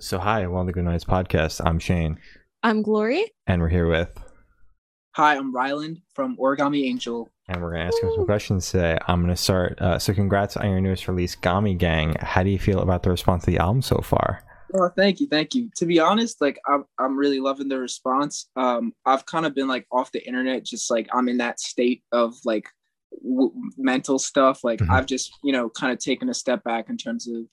[0.00, 1.60] So, hi, welcome to the Good Nights Podcast.
[1.64, 2.18] I'm Shane,
[2.62, 3.24] I'm Glory.
[3.46, 4.16] and we're here with,
[5.16, 7.28] Hi, I'm Ryland from Origami Angel.
[7.48, 8.96] and we're going to ask him some questions today.
[9.08, 9.80] I'm going to start.
[9.80, 12.14] Uh, so, congrats on your newest release, Gami Gang.
[12.20, 14.44] How do you feel about the response to the album so far?
[14.74, 15.70] Oh, thank you, thank you.
[15.78, 18.48] To be honest, like I'm, I'm really loving the response.
[18.54, 22.02] Um, I've kind of been like off the internet, just like I'm in that state
[22.12, 22.68] of like
[23.24, 24.62] w- mental stuff.
[24.62, 24.90] Like Mhm.
[24.90, 27.46] I've just, you know, kind of taken a step back in terms of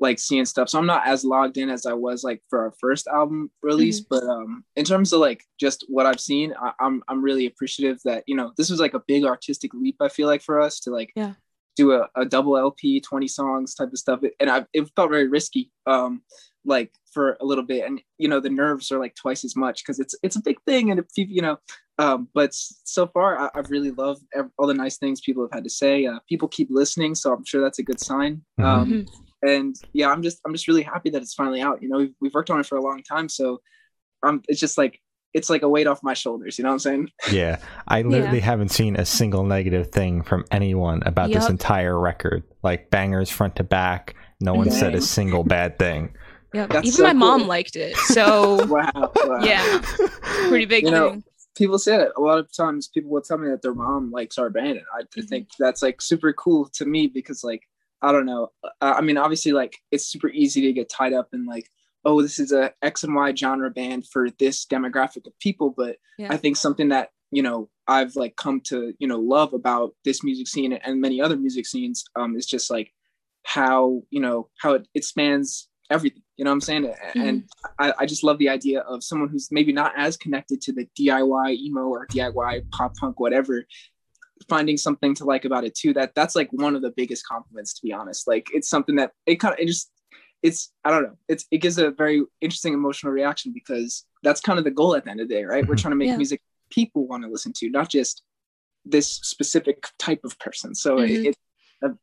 [0.00, 0.68] like seeing stuff.
[0.70, 4.00] So I'm not as logged in as I was like for our first album release.
[4.00, 8.00] But um, in terms of like just what I've seen, I, I'm, I'm really appreciative
[8.04, 9.96] that you know this was like a big artistic leap.
[10.00, 11.34] I feel like for us to like Yeah.
[11.76, 14.20] do a, a double LP, 20 songs type of stuff.
[14.40, 16.22] And I, it felt very risky, um,
[16.64, 17.86] like for a little bit.
[17.86, 20.58] And, you know, the nerves are like twice as much cause it's, it's a big
[20.66, 20.90] thing.
[20.90, 21.58] And if you, you know,
[21.98, 24.22] um, but so far I, I've really loved
[24.58, 26.06] all the nice things people have had to say.
[26.06, 27.14] Uh, people keep listening.
[27.14, 28.42] So I'm sure that's a good sign.
[28.58, 29.08] Um, Mhm.
[29.42, 31.82] And yeah, I'm just, I'm just really happy that it's finally out.
[31.82, 33.28] You know, we've, we've worked on it for a long time.
[33.28, 33.60] So
[34.22, 35.00] um, it's just like,
[35.32, 36.58] it's like a weight off my shoulders.
[36.58, 37.10] You know what I'm saying?
[37.32, 42.42] Yeah, I literally haven't seen a single negative thing from anyone about this entire record.
[42.62, 44.14] Like bangers front to back.
[44.40, 46.14] No one said a single bad thing.
[46.52, 47.96] Yeah, even so my mom liked it.
[47.96, 48.90] So Wow.
[48.94, 49.38] wow.
[49.40, 49.80] yeah,
[50.48, 51.24] pretty big You know, thing.
[51.56, 54.36] people say that a lot of times people will tell me that their mom likes
[54.36, 55.28] our band and i Mhm.
[55.28, 57.68] think that's like super cool to me because like
[58.02, 58.48] i don't know.
[58.80, 61.68] I mean obviously like it's super easy to get tied up in like
[62.04, 65.96] oh this is a x and y genre band for this demographic of people but
[66.18, 66.32] Yeah.
[66.32, 70.24] i think something that you know i've like come to you know love about this
[70.24, 72.92] music scene and many other music scenes um is just like
[73.44, 76.94] how you know how it, it spans everything you know what i'm saying?
[77.14, 77.44] And
[77.78, 80.86] I, I just love the idea of someone who's maybe not as connected to the
[80.98, 83.66] diy emo or diy pop punk whatever
[84.48, 87.74] finding something to like about it too that that's like one of the biggest compliments
[87.74, 89.90] to be honest like it's something that it kind of it just
[90.42, 94.58] it's i don't know it's it gives a very interesting emotional reaction because that's kind
[94.58, 95.80] of the goal at the end of the day right we're Mhm.
[95.82, 96.16] trying to make Yeah.
[96.16, 98.22] music people want to listen to not just
[98.86, 101.24] this specific type of person so Mhm.
[101.26, 101.36] it,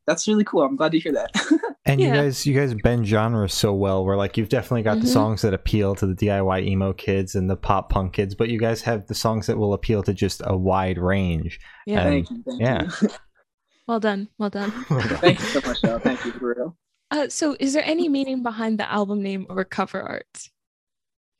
[0.06, 1.30] that's really cool i'm glad to hear that
[1.86, 4.04] And you guys, you guys bend genres so well.
[4.04, 5.12] Where like you've definitely got the Mhm.
[5.12, 8.58] songs that appeal to the DIY emo kids and the pop punk kids, but you
[8.58, 11.58] guys have the songs that will appeal to just a wide range.
[11.86, 12.88] Yeah, And- thank you thank yeah.
[13.00, 13.08] you
[13.88, 14.70] well done, well done.
[14.70, 15.98] thank you so much Al.
[15.98, 16.76] thank you for real
[17.10, 20.50] Uh, so, is there any meaning behind the album name or cover art?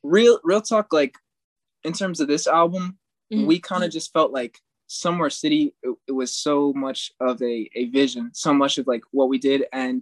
[0.01, 1.13] real real talk like
[1.83, 2.97] in terms of this album
[3.31, 3.45] Mhm.
[3.45, 4.57] we kind of just felt like
[4.89, 9.03] somewhere city it, it was so much of a, a vision so much of like
[9.11, 10.01] what we did and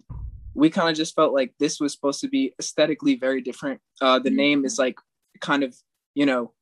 [0.53, 4.17] we kind of just felt like this was supposed to be aesthetically very different uh
[4.17, 4.35] the Mhm.
[4.35, 4.97] name is like
[5.41, 5.75] kind of
[6.15, 6.53] you know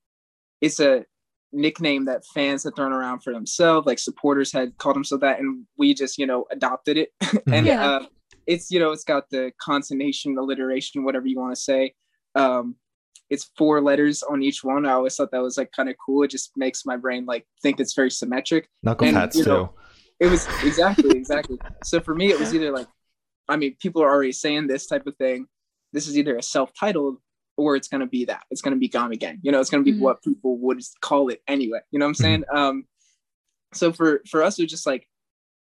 [0.59, 1.05] it's a
[1.53, 5.65] nickname that fans had thrown around for themselves like supporters had called themselves that and
[5.77, 7.09] we just you know adopted it
[7.53, 7.85] and Yeah.
[7.85, 8.05] uh
[8.47, 11.93] it's you know it's got the consonation alliteration whatever you want to say
[12.33, 12.75] um
[13.29, 14.85] it's four letters on each one.
[14.85, 16.23] I always thought that was like kind of cool.
[16.23, 18.69] It just makes my brain like think it's very symmetric.
[18.83, 19.69] Knuckle And, pads you too.
[20.19, 21.57] it was exactly exactly.
[21.83, 22.87] So for me it was either like
[23.47, 25.47] i mean people are already saying this type of thing.
[25.93, 27.17] This is either a self-titled
[27.57, 28.43] or it's going to be that.
[28.51, 30.01] It's going to be gami gang you know it's going to be Mhm.
[30.01, 31.79] what people would call it anyway.
[31.91, 32.43] You know what i'm saying?
[32.53, 32.85] Um
[33.73, 35.07] so for for us it was just like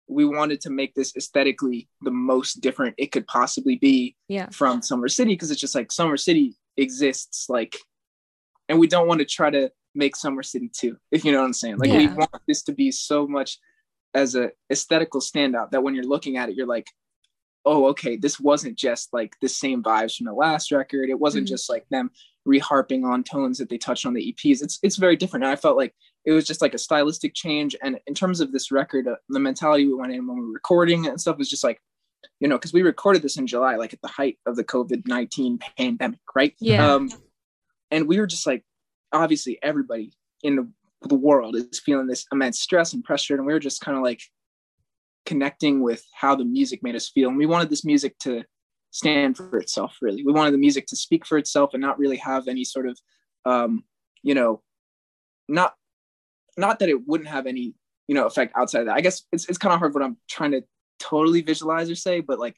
[0.07, 4.81] we wanted to make this aesthetically the most different it could possibly be Yeah, from
[4.81, 7.77] Somewhere City because it's just like Somewhere City exists like
[8.69, 11.45] and we don't want to try to make Somewhere City too, if you know what
[11.45, 11.77] I'm saying.
[11.77, 13.59] Like we want this to be so much
[14.13, 16.87] as a aesthetical standout that when you're looking at it, you're like,
[17.65, 21.09] oh, okay, this wasn't just like the same vibes from the last record.
[21.09, 21.49] It wasn't Mhm.
[21.49, 22.09] just like them
[22.47, 24.61] reharping on tones that they touched on the EPs.
[24.61, 25.43] It's it's very different.
[25.45, 25.93] And I felt like
[26.25, 27.75] it was just like a stylistic change.
[27.81, 30.51] And in terms of this record, uh, the mentality we went in when we were
[30.53, 31.81] recording and stuff was just like,
[32.39, 35.07] you know, because we recorded this in July, like at the height of the COVID
[35.07, 36.53] 19 pandemic, right?
[36.59, 36.93] Yeah.
[36.93, 37.09] Um,
[37.91, 38.63] and we were just like,
[39.11, 40.13] obviously, everybody
[40.43, 40.69] in the,
[41.07, 43.35] the world is feeling this immense stress and pressure.
[43.35, 44.21] And we were just kind of like
[45.25, 47.29] connecting with how the music made us feel.
[47.29, 48.43] And we wanted this music to
[48.91, 50.23] stand for itself, really.
[50.23, 52.99] We wanted the music to speak for itself and not really have any sort of,
[53.45, 53.83] um,
[54.21, 54.61] you know,
[55.47, 55.73] not
[56.57, 57.73] not that it wouldn't have any
[58.07, 60.17] you know effect outside of that i guess it's, it's kind of hard what i'm
[60.29, 60.61] trying to
[61.11, 62.55] totally visualize or say but like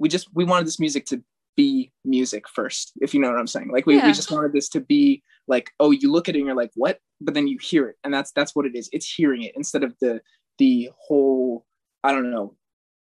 [0.00, 1.16] we just we wanted this music to
[1.56, 4.06] be music first if you know what i'm saying like we, Yeah.
[4.06, 5.22] we just wanted this to be
[5.54, 7.96] like oh you look at it and you're like what but then you hear it
[8.02, 10.20] and that's that's what it is it's hearing it instead of the
[10.58, 11.64] the whole
[12.02, 12.56] i don't know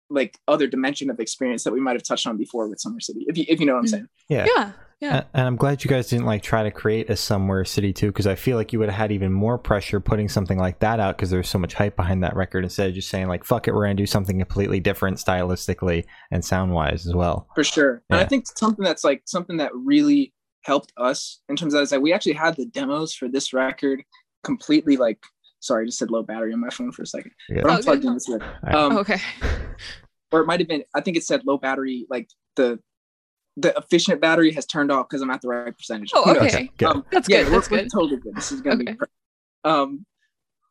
[0.08, 3.26] like other dimension of experience that we might have touched on before with somewhere city
[3.28, 3.90] if you if you know what i'm Mhm.
[3.90, 4.46] saying Yeah.
[4.56, 4.72] yeah.
[5.00, 5.16] Yeah.
[5.16, 8.08] And, and I'm glad you guys didn't like try to create a somewhere city too,
[8.08, 11.00] because I feel like you would have had even more pressure putting something like that
[11.00, 13.66] out because there's so much hype behind that record instead of just saying like fuck
[13.66, 17.48] it, we're gonna do something completely different stylistically and sound wise as well.
[17.54, 18.02] for sure.
[18.10, 21.84] And I think something that's like something that really helped us in terms of that
[21.84, 24.02] is that we actually had the demos for this record
[24.44, 25.18] completely like
[25.60, 27.32] sorry, I just said low battery on my phone for a second.
[27.48, 27.62] Yeah.
[27.62, 27.84] But I'm Okay.
[27.84, 28.48] plugged in this record.
[28.64, 28.74] Alright.
[28.74, 29.18] Um, okay.
[30.32, 32.78] or it might have been I think it said low battery, like the
[33.60, 36.10] the efficient battery has turned off because I'm at the right percentage.
[36.14, 36.54] Oh, Who knows?
[36.54, 36.70] okay.
[36.78, 36.88] Good.
[36.88, 37.46] Um, That's yeah, good.
[37.46, 37.88] we're, That's we're good.
[37.92, 38.34] totally good.
[38.36, 38.92] This is gonna Okay.
[38.92, 39.08] be per-
[39.64, 40.04] um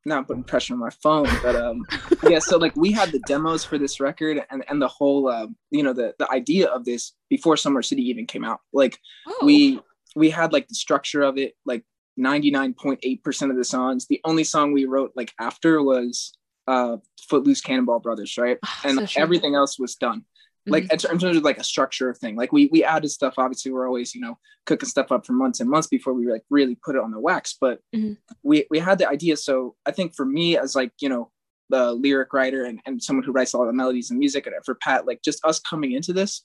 [0.05, 1.85] now I'm putting pressure on my phone, but um
[2.27, 5.47] yeah, so like we had the demos for this record and and the whole uh,
[5.71, 8.59] you know the the idea of this before Somewhere City even came out.
[8.73, 8.97] Like
[9.27, 9.45] Oh.
[9.45, 9.79] we
[10.15, 11.83] we had like the structure of it, like
[12.19, 14.07] 99.8% of the songs.
[14.07, 16.33] The only song we wrote like after was
[16.67, 16.97] uh
[17.27, 18.57] Footloose Cannonball Brothers, right?
[18.65, 19.21] Ah, And so true.
[19.21, 20.23] everything else was done
[20.71, 20.91] like Mhm.
[20.93, 24.13] in terms of like a structure thing like we we added stuff obviously we're always
[24.15, 27.01] you know cooking stuff up for months and months before we like really put it
[27.01, 28.17] on the wax but Mhm.
[28.43, 31.31] we we had the idea so i think for me as like you know
[31.69, 34.55] the lyric writer and, and someone who writes a lot of melodies and music and
[34.65, 36.43] for pat like just us coming into this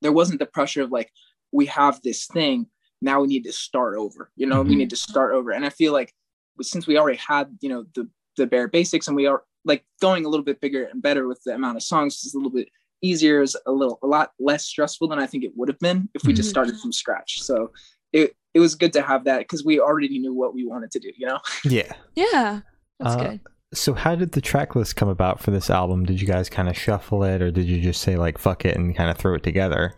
[0.00, 1.10] there wasn't the pressure of like
[1.52, 2.66] we have this thing
[3.02, 4.78] now we need to start over you know we Mhm.
[4.78, 6.14] need to start over and i feel like
[6.62, 10.24] since we already had you know the the bare basics and we are like going
[10.24, 12.68] a little bit bigger and better with the amount of songs is a little bit
[13.04, 16.08] easier is a little a lot less stressful than i think it would have been
[16.14, 16.56] if we just Mhm.
[16.56, 17.70] started from scratch so
[18.12, 20.98] it it was good to have that because we already knew what we wanted to
[21.00, 21.92] do you know Yeah.
[22.16, 22.60] yeah.
[23.00, 23.40] That's Uh, good.
[23.74, 26.04] So how did the track list come about for this album?
[26.06, 28.76] Did you guys kind of shuffle it or did you just say like fuck it
[28.76, 29.94] and kind of throw it together?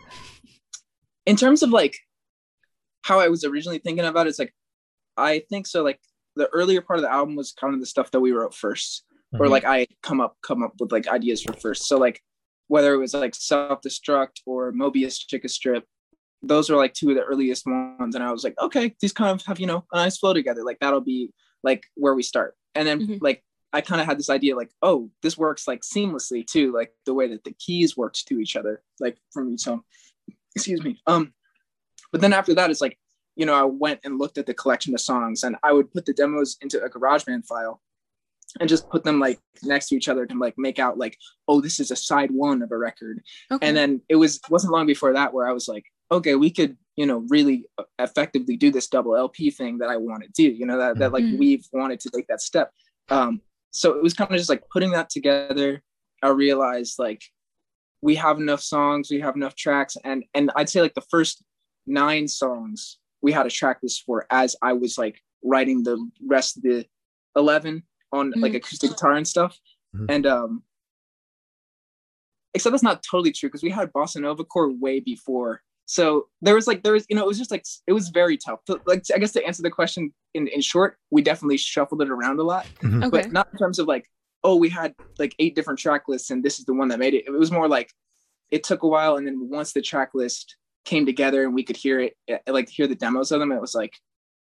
[1.27, 1.95] in terms of like
[3.03, 4.55] how I was originally thinking about it, it's like
[5.17, 6.01] I think so like
[6.37, 9.03] the earlier part of the album was kind of the stuff that we wrote 1st
[9.41, 9.51] or Mhm.
[9.51, 11.87] like I come up come up with like ideas for first.
[11.87, 12.23] So like
[12.69, 15.85] whether it was like self destruct or Mobius Chica Strip,
[16.43, 18.15] those are like two of the earliest ones.
[18.15, 20.65] And I was like, okay, these kind of have, you know, a nice flow together.
[20.65, 21.33] Like that'll be
[21.63, 22.55] like where we start.
[22.75, 23.19] And then Mhm.
[23.23, 23.43] like
[23.73, 27.15] I kind of had this idea like, oh, this works like seamlessly too, like the
[27.15, 29.83] way that the keys worked to each other, like from each song.
[30.55, 31.01] Excuse me.
[31.07, 31.35] Um,
[32.13, 32.99] but then after that, it's like,
[33.35, 36.07] you know, I went and looked at the collection of songs and I would put
[36.07, 37.83] the demos into a GarageBand file
[38.61, 41.17] and just put them like next to each other to like make out like,
[41.49, 43.21] oh, this is a side one of a record.
[43.51, 43.67] Okay.
[43.67, 46.77] And then it was wasn't long before that where I was like, okay, we could,
[46.97, 47.67] you know, really
[47.99, 51.13] effectively do this double LP thing that I want to do, you know, that, that
[51.13, 51.39] like Mhm.
[51.39, 52.71] we've wanted to take that step.
[53.09, 55.83] Um, so it was kind of just like putting that together.
[56.23, 57.23] I realized like
[58.01, 61.43] we have enough songs, we have enough tracks, and and I'd say like the first
[61.87, 66.57] nine songs we had a track list for as I was like writing the rest
[66.57, 66.87] of the
[67.35, 67.83] eleven
[68.13, 69.59] on like acoustic guitar and stuff.
[69.95, 70.07] Mhm.
[70.09, 70.63] And um
[72.55, 76.55] except that's not totally true because we had bossa nova core way before so there
[76.55, 78.81] was like there was you know it was just like it was very tough So,
[78.87, 82.39] like i guess to answer the question in in short we definitely shuffled it around
[82.39, 83.05] a lot Mhm.
[83.07, 83.11] okay.
[83.11, 84.09] but not in terms of like
[84.43, 87.13] oh we had like eight different track lists and this is the one that made
[87.15, 87.93] it it was more like
[88.51, 90.57] it took a while and then once the track list
[90.87, 93.61] came together and we could hear it eh, like hear the demos of them it
[93.61, 93.93] was like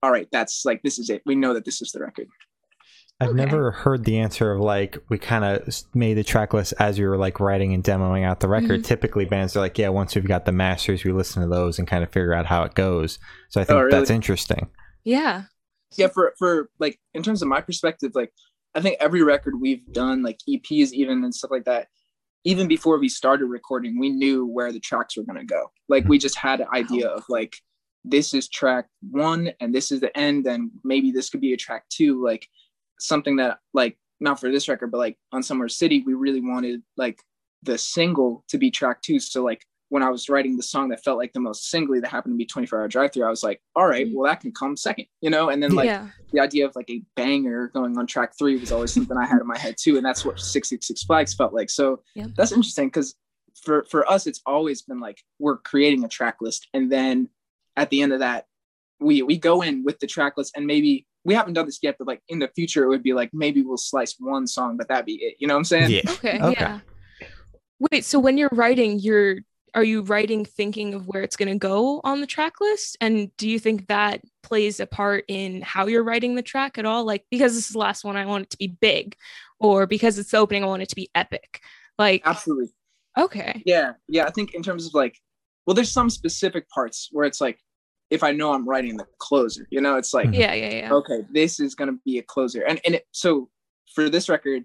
[0.02, 2.26] all right that's like this is it we know that this is the record
[3.20, 3.36] I've Okay.
[3.36, 7.06] never heard the answer of like we kind of made the track list as we
[7.06, 8.80] were like writing and demoing out the record.
[8.82, 8.84] Mhm.
[8.84, 11.88] Typically, bands are like, yeah, once we've got the masters, we listen to those and
[11.88, 13.18] kind of figure out how it goes.
[13.48, 13.90] So I think Oh, really?
[13.98, 14.68] that's interesting.
[15.04, 15.44] yeah.
[15.96, 18.30] yeah for for like in terms of my perspective like
[18.74, 21.88] i think every record we've done like eps even and stuff like that
[22.44, 26.06] even before we started recording we knew where the tracks were going to go like
[26.06, 27.56] we just had an idea of like
[28.04, 31.56] this is track one and this is the end and maybe this could be a
[31.56, 32.46] track two like
[32.98, 36.82] something that like not for this record but like on somewhere city we really wanted
[36.96, 37.22] like
[37.62, 41.02] the single to be track two so like when i was writing the song that
[41.02, 43.42] felt like the most singly that happened to be 24 hour drive through i was
[43.42, 46.08] like all right well that can come second you know and then like yeah.
[46.32, 49.40] the idea of like a banger going on track three was always something I had
[49.40, 51.70] in my head too, and that's what six six six flags felt like.
[51.70, 52.26] So Yeah.
[52.36, 53.14] that's interesting because
[53.62, 57.28] for for us, it's always been like we're creating a track list, and then
[57.76, 58.46] at the end of that,
[59.00, 61.96] we we go in with the track list, and maybe we haven't done this yet,
[61.98, 64.88] but like in the future, it would be like maybe we'll slice one song, but
[64.88, 65.36] that'd be it.
[65.38, 65.90] You know what I'm saying?
[65.90, 66.00] Yeah.
[66.08, 66.40] Okay.
[66.40, 66.56] Okay.
[66.58, 66.80] Yeah.
[67.78, 69.36] Wait, so when you're writing, you're
[69.74, 72.96] are you writing thinking of where it's going to go on the track list?
[73.02, 76.86] And do you think that plays a part in how you're writing the track at
[76.86, 77.04] all?
[77.04, 79.14] Like because this is the last one, I want it to be big,
[79.60, 81.60] or because it's the opening, I want it to be epic.
[81.98, 82.72] Like Absolutely.
[83.18, 84.24] okay, Yeah, yeah.
[84.24, 85.18] I think in terms of like,
[85.66, 87.60] well, there's some specific parts where it's like,
[88.10, 90.38] if I know I'm writing the closer, you know, it's like, Mhm.
[90.38, 90.92] yeah, yeah, yeah.
[90.92, 92.62] okay, this is gonna be a closer.
[92.64, 93.50] And and it, so
[93.94, 94.64] for this record,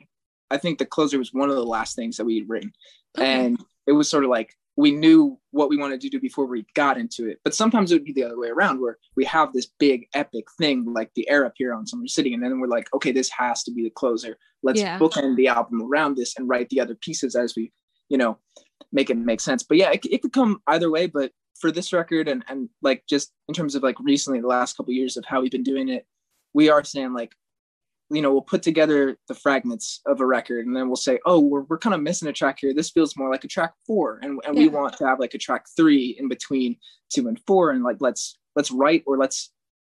[0.50, 2.72] I think the closer was one of the last things that we had written,
[3.18, 3.26] Okay.
[3.46, 6.66] and it was sort of like we knew what we wanted to do before we
[6.74, 7.40] got into it.
[7.44, 10.46] But sometimes it would be the other way around where we have this big epic
[10.58, 12.34] thing like the Air Up Here on Somewhere City.
[12.34, 14.36] And then we're like, okay, this has to be the closer.
[14.64, 14.98] Let's Yeah.
[14.98, 17.72] bookend the album around this and write the other pieces as we,
[18.10, 18.40] you know,
[18.92, 19.64] make it make sense.
[19.64, 21.08] But yeah, it, it could come either way.
[21.08, 24.76] But for this record and, and like just in terms of like recently the last
[24.76, 26.06] couple of years of how we've been doing it,
[26.54, 27.32] we are saying like,
[28.10, 31.40] you know, we'll put together the fragments of a record and then we'll say, oh,
[31.40, 32.74] we're, we're kind of missing a track here.
[32.74, 34.20] This feels more like a track four.
[34.22, 36.76] And, and we want to have like a track three in between
[37.10, 37.72] two and four.
[37.72, 39.53] And like, let's, let's write or let's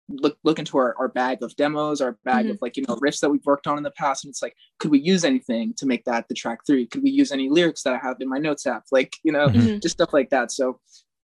[0.08, 3.20] look, look into our, our bag of demos, our bag of like, you know, riffs
[3.20, 4.24] that we've worked on in the past.
[4.24, 6.86] And it's like, could we use anything to make that the track three?
[6.86, 8.84] Could we use any lyrics that I have in my notes app?
[8.92, 9.80] Like, you know, Mhm.
[9.82, 10.52] just stuff like that.
[10.52, 10.80] So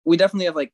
[0.04, 0.72] we definitely have like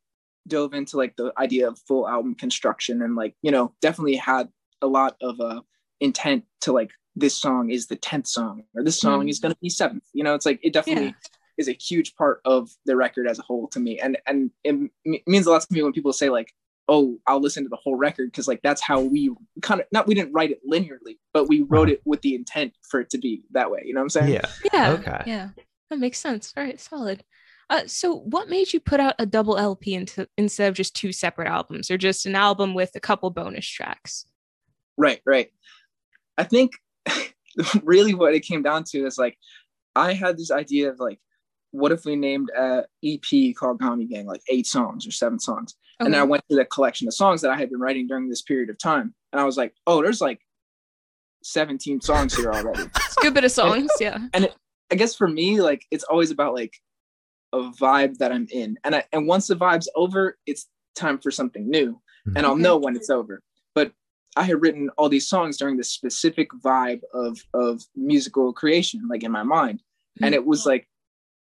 [0.48, 4.48] dove into like the idea of full album construction and like, you know, definitely had
[4.82, 5.60] a lot of uh
[6.00, 9.30] intent to like this song is the 10th song or this song Mhm.
[9.30, 11.12] is going to be seventh you know it's like it definitely Yeah.
[11.56, 14.70] is a huge part of the record as a whole to me and and it
[14.70, 14.90] m-
[15.26, 16.52] means a lot to me when people say like
[16.88, 19.30] oh i'll listen to the whole record because like that's how we
[19.62, 22.72] kind of not we didn't write it linearly but we wrote it with the intent
[22.82, 24.46] for it to be that way you know what i'm saying Yeah.
[24.72, 24.90] Yeah.
[24.92, 25.22] Okay.
[25.26, 25.48] Yeah.
[25.90, 26.52] That makes sense.
[26.56, 27.24] All right, solid.
[27.70, 31.12] Uh, so what made you put out a double LP into, instead of just two
[31.12, 34.26] separate albums or just an album with a couple bonus tracks?
[34.96, 35.48] Right, right.
[36.36, 36.72] I think
[37.82, 39.38] really what it came down to is like
[39.94, 41.20] I had this idea of like,
[41.74, 45.74] what if we named a EP called Gami Gang, like eight songs or seven songs?
[45.98, 48.42] And I went through the collection of songs that I had been writing during this
[48.42, 49.12] period of time.
[49.32, 50.40] And I was like, oh, there's like
[51.42, 52.88] 17 songs here already.
[52.96, 53.90] It's a good bit of songs.
[53.98, 54.18] Yeah.
[54.34, 54.48] And
[54.92, 56.72] I guess for me, like it's always about like
[57.52, 58.76] a vibe that I'm in.
[58.84, 61.92] And I and once the vibe's over, it's time for something new.
[62.28, 62.36] Mm-hmm.
[62.36, 63.42] And I'll know when it's over.
[63.74, 63.92] But
[64.36, 69.24] I had written all these songs during this specific vibe of of musical creation, like
[69.24, 69.82] in my mind.
[70.22, 70.34] And mm-hmm.
[70.34, 70.86] it was like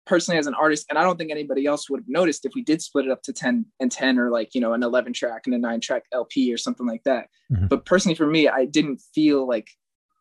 [0.06, 2.62] personally as an artist, and I don't think anybody else would have noticed if we
[2.62, 5.42] did split it up to 10 and 10 or like, you know, an 11 track
[5.46, 7.28] and a nine track LP or something like that.
[7.52, 7.68] Mhm.
[7.68, 9.68] But personally for me, I didn't feel like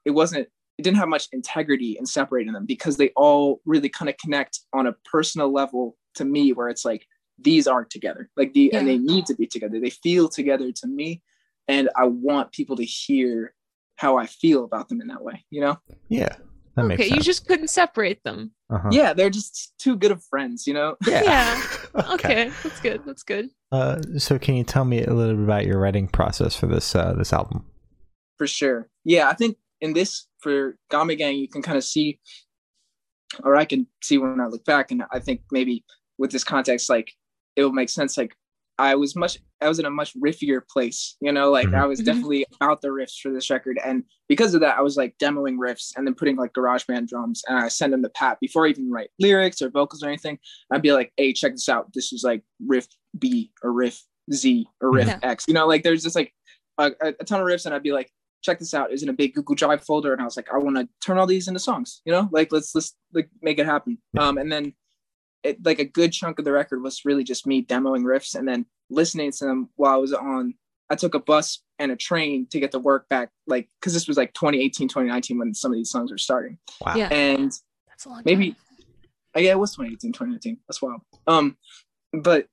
[0.06, 4.10] it wasn't it didn't have much integrity in separating them because they all really kind
[4.10, 7.06] of connect on a personal level to me where it's like
[7.40, 10.88] these aren't together like the and they need to be together they feel together to
[10.88, 11.22] me
[11.70, 13.54] and i want people to hear
[13.96, 15.78] how i feel about them in that way you know
[16.10, 16.36] Yeah.
[16.76, 18.52] That makes okay, you just couldn't separate them.
[18.70, 18.90] uh-huh.
[18.92, 21.24] yeah they're just too good of friends you know Yeah.
[21.24, 21.64] Yeah.
[22.14, 23.02] Okay, that's good.
[23.06, 23.50] That's good.
[23.72, 26.96] Uh, so can you tell me a little bit about your writing process for this
[26.96, 27.66] uh, this album?
[28.38, 32.20] for sure yeah i think in this for Gami Gang, you can kind of see,
[33.44, 35.84] or I can see when I look back, and I think maybe
[36.18, 37.12] with this context, like
[37.56, 38.18] it will make sense.
[38.18, 38.36] Like
[38.78, 41.76] I was much, I was in a much riffier place, you know, like Mhm.
[41.82, 42.06] I was Mhm.
[42.06, 45.58] definitely about the riffs for this record, and because of that, I was like demoing
[45.58, 48.70] riffs and then putting like GarageBand drums, and I send them to Pat before I
[48.70, 50.40] even write lyrics or vocals or anything.
[50.72, 51.92] I'd be like, "Hey, check this out.
[51.94, 54.04] This is like riff B or riff
[54.34, 55.20] Z or riff Yeah.
[55.24, 56.34] X." You know, like there's just like
[56.78, 58.12] a, a ton of riffs, and I'd be like
[58.44, 60.58] check this out is in a big google drive folder and i was like i
[60.60, 63.66] want to turn all these into songs you know like let's let's like make it
[63.66, 64.72] happen um and then
[65.46, 68.48] it like a good chunk of the record was really just me demoing riffs and
[68.48, 70.54] then listening to them while i was on
[70.90, 74.08] i took a bus and a train to get to work back like because this
[74.08, 76.96] was like 2018 2019 when some of these songs were starting Wow.
[76.96, 77.08] Yeah.
[77.12, 77.52] and
[77.88, 78.58] That's a long maybe time.
[79.38, 81.58] uh, yeah it was 2018 2019 that's wild um
[82.14, 82.48] but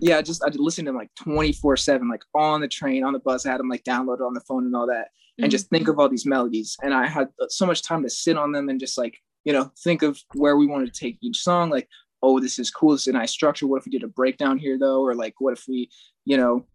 [0.00, 3.18] yeah just i listened to them like 24 7 like on the train on the
[3.20, 5.50] bus i had them like downloaded on the phone and all that and Mhm.
[5.50, 8.52] just think of all these melodies and i had so much time to sit on
[8.52, 11.70] them and just like you know think of where we wanted to take each song
[11.70, 11.88] like
[12.26, 13.66] oh this is cool this is a nice structure.
[13.66, 15.00] What if we did a breakdown here though?
[15.00, 15.90] Or like what if we
[16.24, 16.66] you know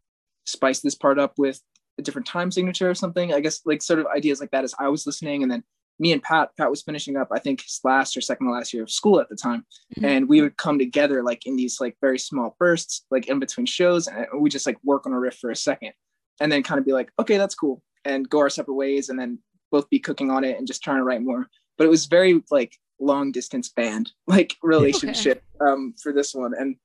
[0.45, 1.61] spice this part up with
[1.99, 3.33] a different time signature or something?
[3.33, 5.43] I guess like sort of ideas like that as i was listening.
[5.43, 5.63] And then
[5.99, 8.73] me and pat pat was finishing up i think his last or second to last
[8.73, 9.65] year of school at the time.
[9.97, 10.03] Mhm.
[10.11, 13.65] and we would come together like in these like very small bursts like in between
[13.65, 14.07] shows.
[14.07, 15.93] And we just like work on a riff for a second
[16.39, 19.19] and then kind of be like okay that's cool and go our separate ways and
[19.19, 19.37] then
[19.71, 21.47] both be cooking on it and just trying to write more.
[21.77, 26.75] But it was very like long distance band like relationship um for this one and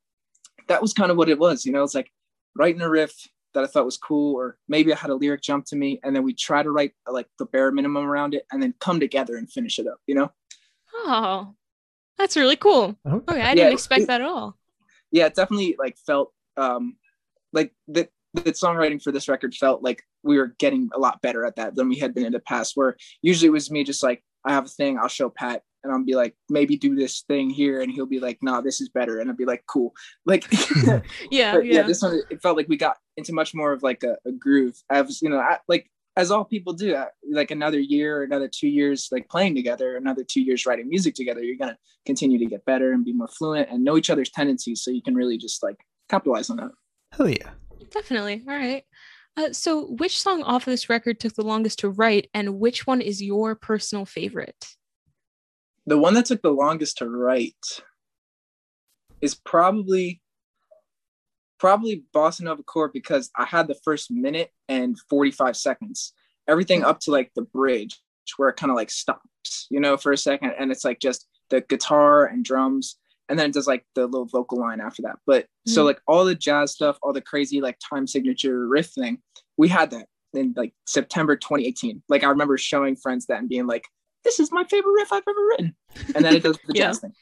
[0.68, 2.10] that was kind of what it was you know it's like
[2.56, 3.14] writing a riff
[3.54, 6.16] that i thought was cool or maybe i had a lyric jump to me and
[6.16, 9.36] then we try to write like the bare minimum around it and then come together
[9.36, 10.30] and finish it up you know
[11.04, 11.54] Oh,
[12.16, 12.96] that's really cool.
[13.06, 13.32] Okay.
[13.32, 14.56] Okay, I didn't it- expect it- that at all.
[15.10, 16.96] yeah, it definitely like felt um
[17.52, 21.44] like that the songwriting for this record felt like we were getting a lot better
[21.44, 22.72] at that than we had been in the past.
[22.76, 25.94] Where usually it was me just like I have a thing, I'll show Pat, and
[25.94, 28.88] I'll be like maybe do this thing here, and he'll be like, nah, this is
[28.88, 29.94] better, and I'll be like, cool,
[30.26, 30.44] like.
[31.30, 31.82] Yeah, yeah, yeah.
[31.82, 34.76] this one it felt like we got into much more of like a, a groove.
[34.90, 38.48] I was, you know, I, like as all people do uh, like another year another
[38.48, 41.76] two years like playing together another two years writing music together you're going to
[42.06, 45.02] continue to get better and be more fluent and know each other's tendencies so you
[45.02, 45.76] can really just like
[46.08, 46.70] capitalize on that
[47.12, 47.50] hell yeah
[47.90, 48.44] Definitely.
[48.48, 48.84] All right.
[49.36, 52.86] Uh, so, which song off of this record took the longest to write, and which
[52.86, 54.66] one is your personal favorite?
[55.86, 57.54] The one that took the longest to write
[59.20, 60.20] is probably
[61.58, 66.12] probably Bossa Nova Core because I had the first minute and 45 seconds.
[66.48, 67.98] Everything up to like the bridge
[68.36, 70.52] where it kind of like stops, you know, for a second.
[70.58, 72.96] And it's like just the guitar and drums.
[73.28, 75.18] And then it does like the little vocal line after that.
[75.26, 75.72] But mm-hmm.
[75.72, 79.18] so like all the jazz stuff, all the crazy like time signature riff thing,
[79.56, 82.02] we had that in like September 2018.
[82.08, 83.86] Like I remember showing friends that and being like,
[84.26, 85.76] this is my favorite riff I've ever written.
[86.14, 86.86] And then it does the yeah.
[86.86, 87.12] jazz thing.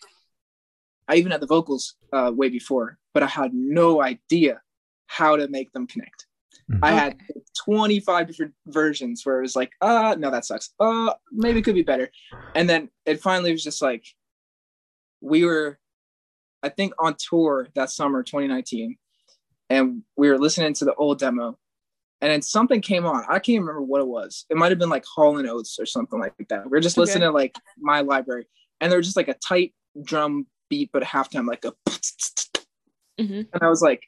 [1.07, 4.63] I even had the vocals uh, way before, but I had no idea
[5.07, 6.27] how to make them connect.
[6.73, 6.83] Mm-hmm.
[6.83, 7.17] I had
[7.67, 10.71] 25 different versions where it was like, uh, no, that sucks.
[10.81, 12.11] Uh, maybe it could be better.
[12.55, 14.07] And then it finally was just like,
[15.21, 15.79] we were,
[16.63, 18.97] I think, on tour that summer, 2019,
[19.69, 21.59] and we were listening to the old demo,
[22.25, 23.23] and then something came on.
[23.29, 24.47] I can't remember what it was.
[24.49, 26.71] It might have been like Hall and Oates or something like that.
[26.71, 27.03] We are just okay.
[27.03, 28.47] listening to like my library,
[28.81, 31.73] and there was just like a tight drum beat, but halftime like a,
[33.21, 33.43] mm-hmm.
[33.53, 34.05] and I was like,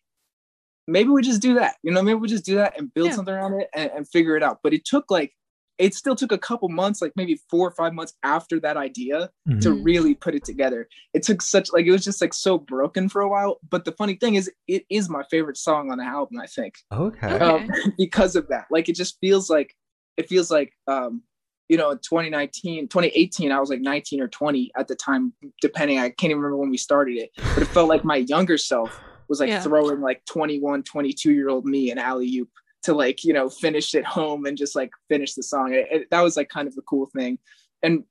[0.86, 1.76] maybe we just do that.
[1.82, 3.16] You know, maybe we just do that and build yeah.
[3.16, 4.60] something around it and, and figure it out.
[4.62, 5.34] But it took like
[5.78, 9.30] it still took a couple months, like maybe four or five months after that idea
[9.48, 9.58] mm-hmm.
[9.60, 10.88] to really put it together.
[11.12, 13.58] It took such like it was just like so broken for a while.
[13.68, 16.40] But the funny thing is, it is my favorite song on the album.
[16.40, 16.74] I think.
[16.92, 17.38] Okay.
[17.38, 19.74] Um, because of that, like it just feels like
[20.16, 21.22] it feels like um,
[21.68, 25.98] you know, 2019, 2018, I was like 19 or 20 at the time, depending.
[25.98, 29.00] I can't even remember when we started it, but it felt like my younger self
[29.28, 29.60] was like yeah.
[29.60, 32.50] throwing like 21, 22 year old me an alley oop
[32.86, 36.10] to like you know finish it home and just like finish the song it, it,
[36.10, 37.36] that was like kind of the cool thing
[37.82, 38.04] and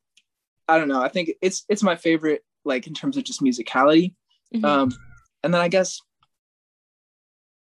[0.68, 4.14] i don't know i think it's it's my favorite like in terms of just musicality
[4.54, 4.66] mm-hmm.
[4.66, 4.92] um
[5.44, 6.02] and then i guess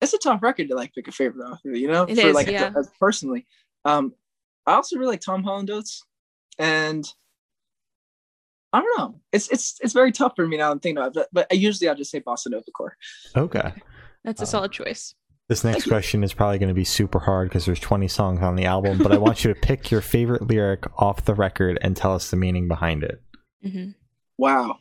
[0.00, 2.34] it's a tough record to like pick a favorite off you know it for is,
[2.34, 2.70] like yeah.
[3.00, 3.46] personally
[3.84, 4.14] um
[4.68, 6.04] i also really like tom holland oates
[6.56, 7.12] and
[8.74, 9.20] I don't know.
[9.32, 10.70] It's it's it's very tough for me now.
[10.70, 12.96] I'm thinking about it, but, but I usually I'll just say Bossa Nova Core.
[13.36, 13.70] Okay,
[14.24, 15.14] that's a um, solid choice.
[15.48, 18.56] This next question is probably going to be super hard because there's 20 songs on
[18.56, 21.96] the album, but I want you to pick your favorite lyric off the record and
[21.96, 23.20] tell us the meaning behind it.
[23.64, 23.90] Mm-hmm.
[24.38, 24.78] Wow.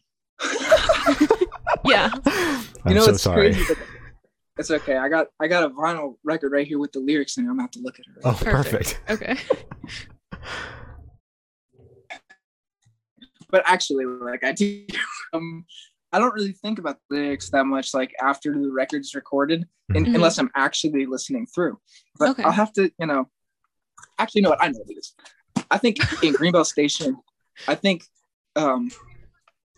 [1.85, 2.11] yeah.
[2.25, 3.53] I'm you know, so it's sorry.
[3.53, 3.75] Crazy,
[4.57, 4.97] it's okay.
[4.97, 7.63] I got I got a vinyl record right here with the lyrics and I'm gonna
[7.63, 8.25] have to look at it.
[8.25, 8.99] Right oh, perfect.
[9.07, 9.21] perfect.
[9.21, 10.39] Okay.
[13.49, 14.85] but actually, like I do,
[15.33, 15.65] um,
[16.13, 20.05] I don't really think about the lyrics that much, like after the record's recorded, in,
[20.05, 20.15] mm-hmm.
[20.15, 21.79] unless I'm actually listening through.
[22.19, 22.43] But okay.
[22.43, 23.29] I'll have to, you know,
[24.19, 24.63] actually, you know what?
[24.63, 25.15] I know this.
[25.69, 27.17] I think in Greenbelt Station,
[27.67, 28.03] I think,
[28.55, 28.91] um,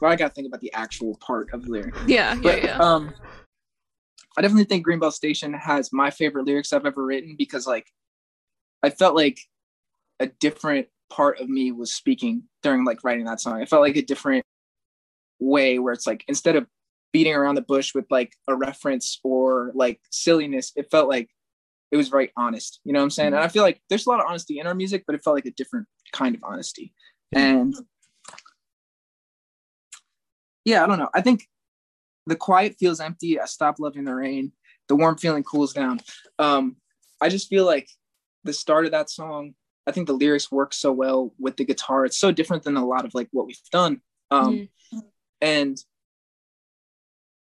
[0.02, 1.96] well, I got to think about the actual part of the lyric.
[2.08, 2.78] Yeah, but, yeah, yeah.
[2.78, 3.14] Um,
[4.36, 7.88] I definitely think Greenbelt Station has my favorite lyrics I've ever written because, like,
[8.82, 9.40] I felt like
[10.20, 13.62] a different part of me was speaking during like writing that song.
[13.62, 14.44] I felt like a different
[15.44, 16.68] way where it's like instead of
[17.14, 21.30] beating around the bush with like a reference or like silliness, it felt like
[21.92, 22.80] it was very honest.
[22.84, 23.28] You know what I'm saying?
[23.30, 23.36] Mm-hmm.
[23.36, 25.36] And I feel like there's a lot of honesty in our music, but it felt
[25.36, 26.94] like a different kind of honesty.
[27.32, 27.74] And
[30.66, 31.10] yeah, I don't know.
[31.14, 31.48] I think
[32.26, 33.40] the quiet feels empty.
[33.40, 34.52] I stop loving the rain.
[34.90, 36.00] The warm feeling cools down.
[36.40, 36.78] Um,
[37.22, 37.88] I just feel like
[38.44, 39.54] the start of that song,
[39.88, 42.06] I think the lyrics work so well with the guitar.
[42.06, 44.02] It's so different than a lot of like what we've done.
[44.32, 45.00] Um, mm-hmm
[45.44, 45.78] and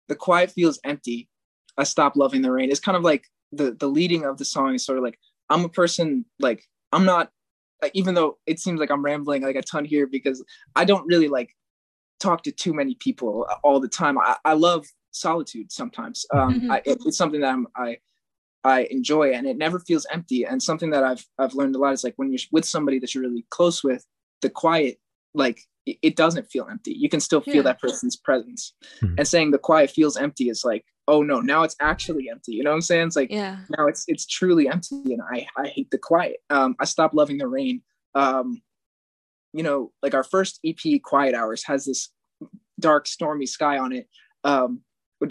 [0.07, 1.29] the quiet feels empty.
[1.77, 2.71] I stop loving the rain.
[2.71, 5.17] It's kind of like the the leading of the song is sort of like
[5.49, 7.31] i'm a person like i'm not
[7.81, 10.43] like, even though it seems like i'm rambling like a ton here because
[10.75, 11.55] i don't really like
[12.19, 14.17] talk to too many people all the time.
[14.17, 16.25] I, I love solitude sometimes.
[16.33, 16.71] Um mm-hmm.
[16.71, 17.97] I, it, it's something that I'm, i
[18.63, 20.45] i enjoy and it never feels empty.
[20.45, 23.15] And something that i've i've learned a lot is like when you're with somebody that
[23.15, 24.05] you're really close with
[24.41, 24.97] the quiet
[25.33, 25.61] like
[26.01, 26.93] it doesn't feel empty.
[26.93, 27.61] You can still feel yeah.
[27.63, 28.73] that person's presence.
[29.01, 29.15] Mm-hmm.
[29.17, 32.53] And saying the quiet feels empty is like, oh no, now it's actually empty.
[32.53, 33.07] You know what I'm saying?
[33.07, 33.57] It's like yeah.
[33.77, 36.37] now it's it's truly empty and I I hate the quiet.
[36.49, 37.81] Um I stopped loving the rain.
[38.15, 38.61] Um
[39.53, 42.09] you know, like our first EP Quiet Hours has this
[42.79, 44.07] dark stormy sky on it.
[44.43, 44.81] Um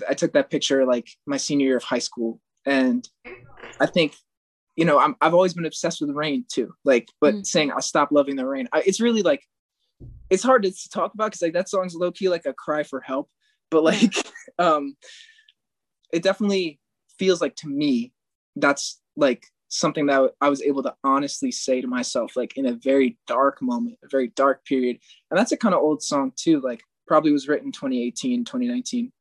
[0.08, 3.08] I took that picture like my senior year of high school and
[3.80, 4.14] I think
[4.78, 6.72] you know, I'm, I've always been obsessed with rain too.
[6.84, 7.42] Like, but mm-hmm.
[7.42, 9.42] saying I stopped loving the rain, I, it's really like
[10.30, 13.00] it's hard to talk about because like that song's low key like a cry for
[13.00, 13.28] help,
[13.70, 14.14] but like
[14.58, 14.96] um
[16.12, 16.80] it definitely
[17.18, 18.12] feels like to me
[18.56, 22.72] that's like something that I was able to honestly say to myself, like in a
[22.72, 24.98] very dark moment, a very dark period.
[25.30, 26.60] And that's a kind of old song too.
[26.60, 29.12] Like probably was written 2018, 2019.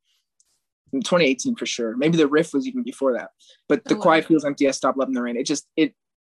[0.94, 1.98] 2018 for sure.
[1.98, 3.32] Maybe the riff was even before that.
[3.68, 4.28] But the oh, quiet wow.
[4.30, 4.68] feels empty.
[4.68, 5.36] I stopped loving the rain.
[5.36, 5.94] It just it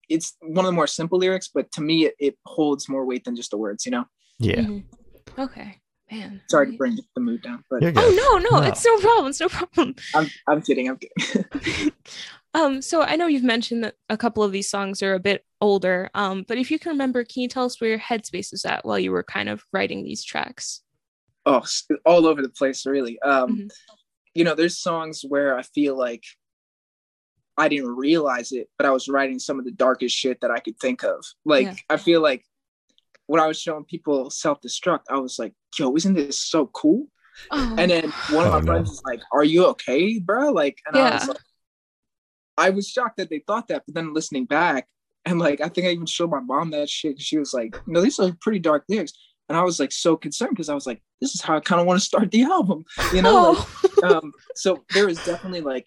[0.10, 3.24] it's one of the more simple lyrics, but to me it, it holds more weight
[3.24, 4.06] than just the words, you know?
[4.44, 4.62] Yeah.
[4.62, 5.42] Mm-hmm.
[5.42, 5.80] Okay.
[6.12, 6.42] Man.
[6.48, 9.28] Sorry to bring the mood down, but oh no, no, no, it's no problem.
[9.28, 9.96] It's no problem.
[10.14, 10.88] I'm I'm kidding.
[10.88, 11.92] I'm kidding.
[12.54, 15.44] um, so I know you've mentioned that a couple of these songs are a bit
[15.60, 16.12] older.
[16.14, 18.86] Um, but if you can remember, can you tell us where your headspace was at
[18.86, 20.82] while you were kind of writing these tracks?
[21.46, 21.64] Oh,
[22.06, 23.20] all over the place, really.
[23.22, 23.68] Um, mm-hmm.
[24.36, 26.24] you know, there's songs where I feel like
[27.58, 30.60] I didn't realize it, but I was writing some of the darkest shit that I
[30.60, 31.24] could think of.
[31.46, 31.76] Like yeah.
[31.90, 32.46] I feel like
[33.28, 37.08] when I was showing people self destruct, I was like, "Yo, isn't this so cool?"
[37.52, 37.76] Oh.
[37.78, 40.96] And then one of oh, my friends was like, "Are you okay, bro?" Like, and
[40.96, 41.10] yeah.
[41.10, 41.38] I was like,
[42.58, 44.88] I was shocked that they thought that, but then listening back,
[45.26, 47.22] and like, I think I even showed my mom that shit.
[47.22, 49.14] She was like, "No, these are pretty dark lyrics."
[49.50, 51.82] And I was like so concerned because I was like, "This is how I kind
[51.82, 53.56] of want to start the album," you know.
[53.66, 53.80] Oh.
[54.02, 55.86] Like, um, so there is definitely like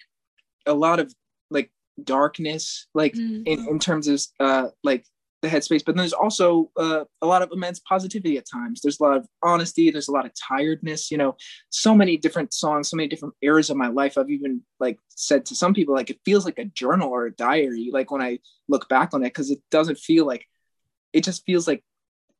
[0.64, 1.12] a lot of
[1.50, 1.70] like
[2.02, 3.42] darkness, like mm-hmm.
[3.44, 5.04] in, in terms of uh like
[5.42, 8.80] the headspace but then there's also uh, a lot of immense positivity at times.
[8.80, 11.36] There's a lot of honesty there's a lot of tiredness you know
[11.70, 14.16] so many different songs so many different eras of my life.
[14.18, 17.32] I've even like said to some people like it feels like a journal or a
[17.32, 20.46] diary like when i look back on it because it doesn't feel like
[21.12, 21.82] it just feels like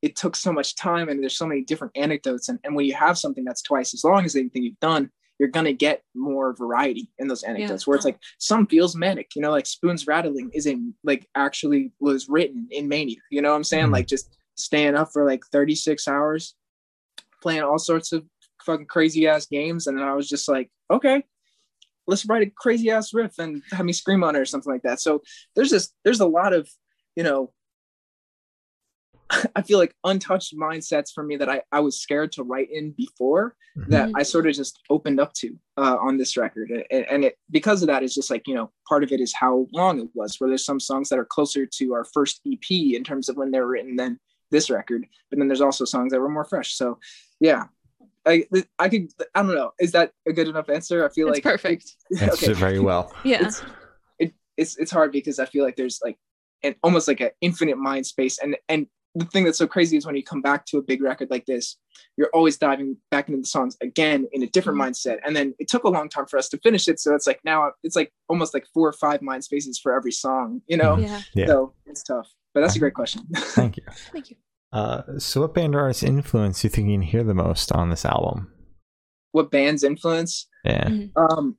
[0.02, 2.94] it took so much time and there's so many different anecdotes and, and when you
[2.94, 7.08] have something that's twice as long as anything you've done you're gonna get more variety
[7.18, 7.90] in those anecdotes yeah.
[7.90, 11.92] where it's like some feels manic you know like spoons rattling is a like actually
[12.00, 13.94] was written in mania you know what i'm saying mm-hmm.
[13.94, 16.54] like just staying up for like 36 hours
[17.42, 18.24] playing all sorts of
[18.64, 21.22] fucking crazy ass games and then i was just like okay
[22.06, 24.82] let's write a crazy ass riff and have me scream on it or something like
[24.82, 25.22] that so
[25.54, 26.68] there's just there's a lot of
[27.14, 27.52] you know
[29.56, 32.92] I feel like untouched mindsets for me that I, I was scared to write in
[32.92, 33.90] before mm-hmm.
[33.90, 36.70] that I sort of just opened up to uh, on this record.
[36.90, 39.32] And, and it because of that is just like, you know, part of it is
[39.32, 42.70] how long it was, where there's some songs that are closer to our first EP
[42.70, 44.18] in terms of when they're written than
[44.50, 45.06] this record.
[45.30, 46.74] But then there's also songs that were more fresh.
[46.74, 46.98] So
[47.40, 47.64] yeah.
[48.28, 48.44] I,
[48.80, 51.44] I could I don't know is that a good enough answer I feel it's like
[51.44, 52.58] perfect answered okay.
[52.58, 53.62] very well yeah it's,
[54.18, 56.18] it, it's it's hard because I feel like there's like
[56.64, 60.04] an almost like an infinite mind space and and the thing that's so crazy is
[60.04, 61.76] when you come back to a big record like this,
[62.18, 64.90] you're always diving back into the songs again in a different mm-hmm.
[64.90, 65.18] mindset.
[65.24, 67.00] And then it took a long time for us to finish it.
[67.00, 70.12] So it's like now it's like almost like four or five mind spaces for every
[70.12, 70.98] song, you know?
[70.98, 71.22] Yeah.
[71.34, 71.46] yeah.
[71.46, 72.30] So it's tough.
[72.52, 73.22] But that's a great question.
[73.36, 73.84] Thank you.
[74.12, 74.36] Thank you.
[74.72, 77.72] Uh, so what band or artist influence do you think you can hear the most
[77.72, 78.52] on this album?
[79.32, 80.46] What band's influence?
[80.64, 80.84] Yeah.
[80.84, 81.38] Mm-hmm.
[81.38, 81.56] Um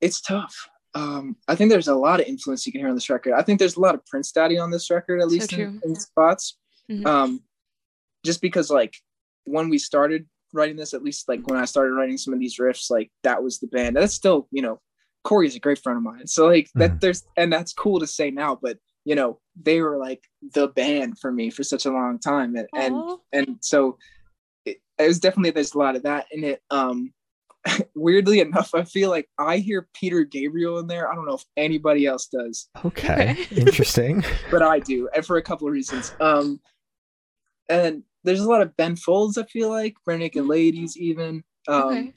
[0.00, 3.10] it's tough um, I think there's a lot of influence you can hear on this
[3.10, 3.34] record.
[3.34, 5.80] I think there's a lot of Prince Daddy on this record, at least so in,
[5.84, 6.58] in, spots.
[6.90, 7.06] Mm-hmm.
[7.06, 7.40] Um,
[8.24, 8.94] just because like
[9.44, 12.58] when we started writing this, at least like when I started writing some of these
[12.58, 13.96] riffs, like that was the band.
[13.96, 14.80] That's still, you know,
[15.22, 16.26] Kory's a great friend of mine.
[16.26, 16.80] So like mm-hmm.
[16.80, 20.24] that there's and that's cool to say now, but you know, they were like
[20.54, 22.56] the band for me for such a long time.
[22.56, 23.98] And and, and so
[24.64, 26.62] it, it was definitely there's a lot of that in it.
[26.70, 27.12] Um
[27.94, 31.10] weirdly enough, I feel like I hear Peter Gabriel in there.
[31.10, 32.68] I don't know if anybody else does.
[32.84, 34.24] Okay, interesting.
[34.50, 36.14] but I do, and for a couple of reasons.
[36.20, 36.60] Um,
[37.68, 39.38] and there's a lot of Ben Folds.
[39.38, 40.48] I feel like Barenaked mm-hmm.
[40.48, 41.44] Ladies, even.
[41.68, 42.12] Um, okay.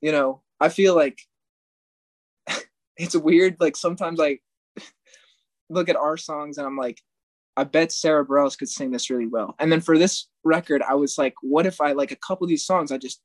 [0.00, 1.18] You know, I feel like
[2.96, 3.56] it's weird.
[3.58, 4.38] Like sometimes I
[5.70, 7.00] look at our songs and I'm like,
[7.56, 9.54] I bet Sara Bareilles could sing this really well.
[9.58, 12.48] And then for this record, I was like, what if I like a couple of
[12.48, 13.20] these songs I just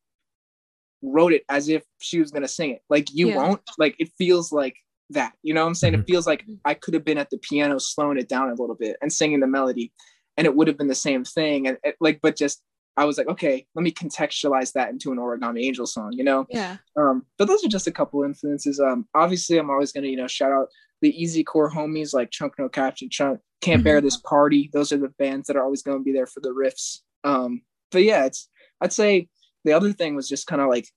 [1.04, 2.82] wrote it as if she was gonna sing it.
[2.89, 3.36] Like you yeah.
[3.36, 3.62] won't.
[3.78, 4.76] Like it feels like
[5.10, 5.34] that.
[5.44, 5.94] You know what I'm saying?
[5.94, 6.02] Mm-hmm.
[6.04, 8.76] It feels like I could have been at the piano slowing it down a little
[8.76, 9.92] bit and singing the melody,
[10.38, 11.68] and it would have been the same thing.
[11.68, 12.63] And it, like, but just
[12.96, 16.13] I was like, okay, let me contextualize that into an Origami Angel song.
[16.13, 16.46] You know?
[16.50, 16.78] Yeah.
[16.98, 18.80] Um, but those are just a couple influences.
[18.80, 20.68] Um, obviously, I'm always gonna you know shout out
[21.02, 23.84] the easy core homies like Chunk No Captain, Chunk Can't mm-hmm.
[23.84, 24.70] Bear This Party.
[24.74, 27.00] Those are the bands that are always gonna be there for the riffs.
[27.24, 27.62] Um,
[27.92, 28.50] but yeah, it's
[28.82, 29.30] I'd say
[29.63, 30.88] the other thing was just kind of like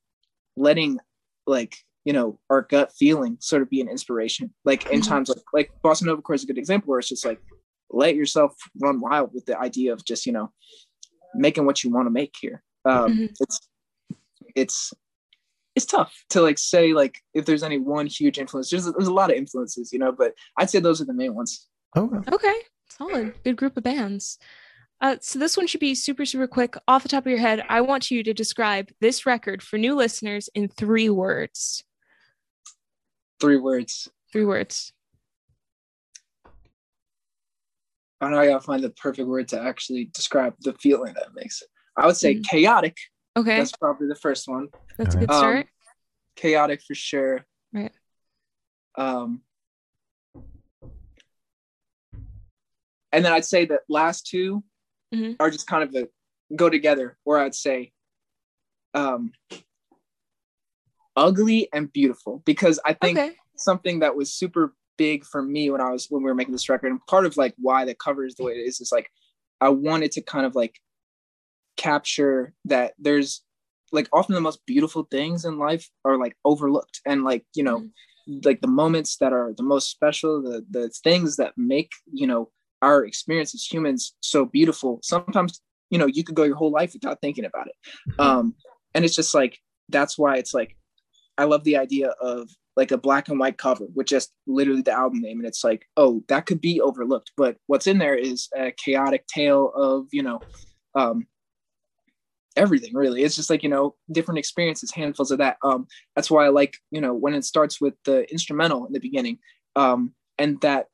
[0.57, 0.99] letting
[1.47, 4.53] like you know our gut feeling sort of be an inspiration.
[4.65, 5.11] Like in mm-hmm.
[5.11, 7.41] times like like bossa nova core is a good example where it's just like
[7.91, 10.53] let yourself run wild with the idea of just you know
[11.35, 12.63] making what you want to make here.
[12.85, 13.25] Um mm-hmm.
[13.41, 13.61] it's
[14.55, 14.93] it's
[15.75, 19.13] it's tough to like say like if there's any one huge influence there's, there's a
[19.13, 21.69] lot of influences you know but i'd say those are the main ones.
[21.97, 22.55] Okay okay
[22.89, 23.35] solid.
[23.45, 24.39] Good group of bands
[25.01, 26.75] uh, so this one should be super, super quick.
[26.89, 29.95] Off the top of your head, I want you to describe this record for new
[29.95, 31.85] listeners in three words.
[33.41, 34.09] Three words.
[34.33, 34.93] Three words.
[38.21, 41.61] I know I gotta find the perfect word to actually describe the feeling that makes
[41.61, 41.69] it.
[41.97, 42.45] I would say Mhm.
[42.49, 42.97] chaotic.
[43.37, 44.69] Okay, That's probably the first one.
[44.97, 45.69] that's a good Um, start.
[46.37, 47.47] chaotic for sure.
[47.75, 47.93] Right.
[48.95, 49.43] Um,
[53.13, 54.65] and then I'd say that last 2
[55.17, 55.37] Mhm.
[55.41, 56.09] are just kind of a
[56.55, 57.17] go together.
[57.25, 57.93] Where I'd say,
[58.95, 59.33] um,
[61.17, 63.37] ugly and beautiful, because I think okay.
[63.57, 66.69] something that was super big for me when I was when we were making this
[66.69, 69.11] record, and part of like why the cover is the way it is, is like
[69.61, 70.79] I wanted to kind of like
[71.77, 73.43] capture that there's
[73.93, 77.87] like often the most beautiful things in life are like overlooked and like you know
[78.45, 82.51] like the moments that are the most special the the things that make you know
[82.83, 85.01] our experience as humans so beautiful.
[85.03, 85.61] Sometimes
[85.91, 87.75] you know you could go your whole life without thinking about it.
[88.19, 88.55] Um
[88.95, 89.59] and it's just like
[89.89, 90.77] that's why it's like
[91.39, 94.93] i love the idea of like a black and white cover with just literally the
[94.93, 95.39] album name.
[95.39, 97.33] And it's like oh that could be overlooked.
[97.37, 100.41] But what's in there is a chaotic tale of you know
[100.95, 101.27] um
[102.57, 103.23] everything really.
[103.23, 105.57] It's just like you know different experiences handfuls of that.
[105.63, 109.01] Um that's why i like you know when it starts with the instrumental in the
[109.01, 109.39] beginning
[109.75, 110.87] um and that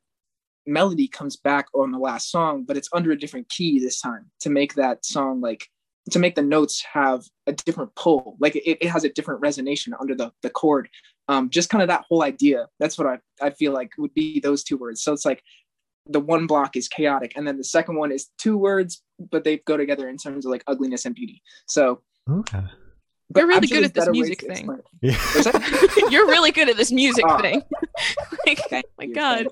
[0.65, 4.25] melody comes back on the last song but it's under a different key this time
[4.39, 5.67] to make that song like
[6.11, 9.89] to make the notes have a different pull like it, it has a different resonation
[9.99, 10.87] under the the chord
[11.27, 14.39] um just kind of that whole idea that's what i i feel like would be
[14.39, 15.41] those two words so it's like
[16.07, 19.57] the one block is chaotic and then the second one is two words but they
[19.65, 22.61] go together in terms of like ugliness and beauty so Okay.
[23.29, 24.69] but You're really I'm sure good at this music thing.
[25.01, 25.15] Yeah.
[26.09, 27.37] You're really good at this music Ah.
[27.41, 27.61] thing.
[28.45, 29.47] like, oh my god.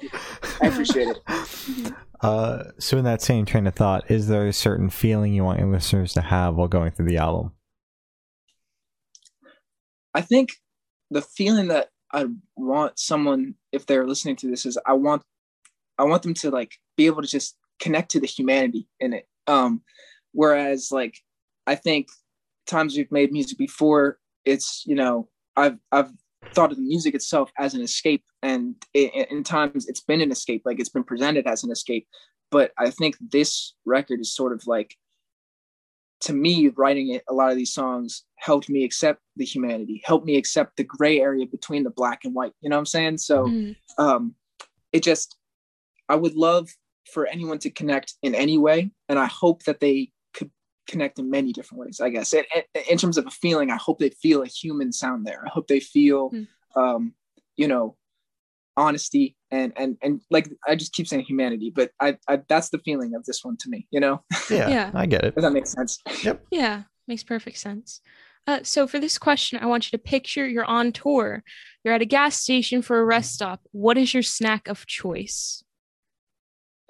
[0.61, 1.93] I appreciate it.
[2.21, 5.59] Uh, so in that same train of thought, is there a certain feeling you want
[5.59, 7.51] your listeners to have while going through the album?
[10.13, 10.51] I think
[11.09, 15.23] the feeling that I want someone, if they're listening to this, is I want
[15.97, 19.27] I want them to like be able to just connect to the humanity in it.
[19.47, 19.81] Um,
[20.33, 21.17] whereas like
[21.65, 22.09] I think
[22.67, 26.11] times we've made music before, it's you know I've I've
[26.53, 30.31] thought of the music itself as an escape, and i in times it's been an
[30.31, 32.07] escape, like it's been presented as an escape.
[32.49, 34.95] But I think this record is sort of like
[36.21, 40.25] to me, writing it, a lot of these songs helped me accept the humanity, helped
[40.25, 42.53] me accept the gray area between the black and white.
[42.61, 43.17] You know what I'm saying?
[43.17, 43.75] So Mm.
[43.97, 44.35] um,
[44.93, 45.35] it just,
[46.07, 46.69] I would love
[47.11, 48.91] for anyone to connect in any way.
[49.09, 50.11] And I hope that they
[50.87, 52.33] connect in many different ways, I guess.
[52.33, 55.43] And, and in terms of a feeling, I hope they feel a human sound there.
[55.45, 56.47] I hope they feel, Mm.
[56.75, 57.13] um,
[57.57, 57.97] you know,
[58.77, 62.79] honesty and, and, and like, I just keep saying humanity, but I, I, that's the
[62.79, 64.91] feeling of this one to me, you know, Yeah, Yeah.
[64.93, 65.33] I get it.
[65.35, 65.99] if that makes sense.
[66.23, 66.45] Yep.
[66.51, 68.01] Yeah, makes perfect sense.
[68.47, 71.43] Uh, so for this question, I want you to picture you're on tour.
[71.83, 73.61] You're at a gas station for a rest stop.
[73.71, 75.63] What is your snack of choice?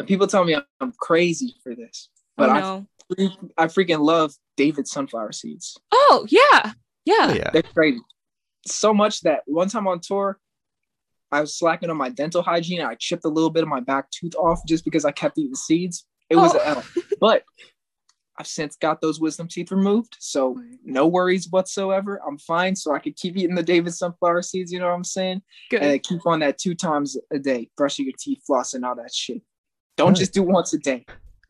[0.05, 2.09] People tell me I'm crazy for this,
[2.41, 2.87] but oh I no.
[3.15, 5.77] freak- I freaking love David sunflower seeds.
[5.91, 6.73] Oh yeah,
[7.05, 7.15] yeah.
[7.29, 7.49] Oh, yeah.
[7.51, 7.99] They're crazy.
[8.67, 10.39] So much that one time on tour,
[11.31, 12.81] I was slacking on my dental hygiene.
[12.81, 15.55] I chipped a little bit of my back tooth off just because I kept eating
[15.55, 16.05] seeds.
[16.29, 16.59] It was Oh.
[16.59, 16.83] an L.
[17.19, 17.43] But
[18.37, 20.15] I've since got those wisdom teeth removed.
[20.19, 22.19] So no worries whatsoever.
[22.27, 22.75] I'm fine.
[22.75, 25.41] So I could keep eating the David sunflower seeds, you know what I'm saying?
[25.69, 25.81] Good.
[25.83, 29.41] And keep on that two times a day, brushing your teeth, flossing, all that shit.
[29.97, 30.17] Don't Right.
[30.17, 31.05] just do once a day.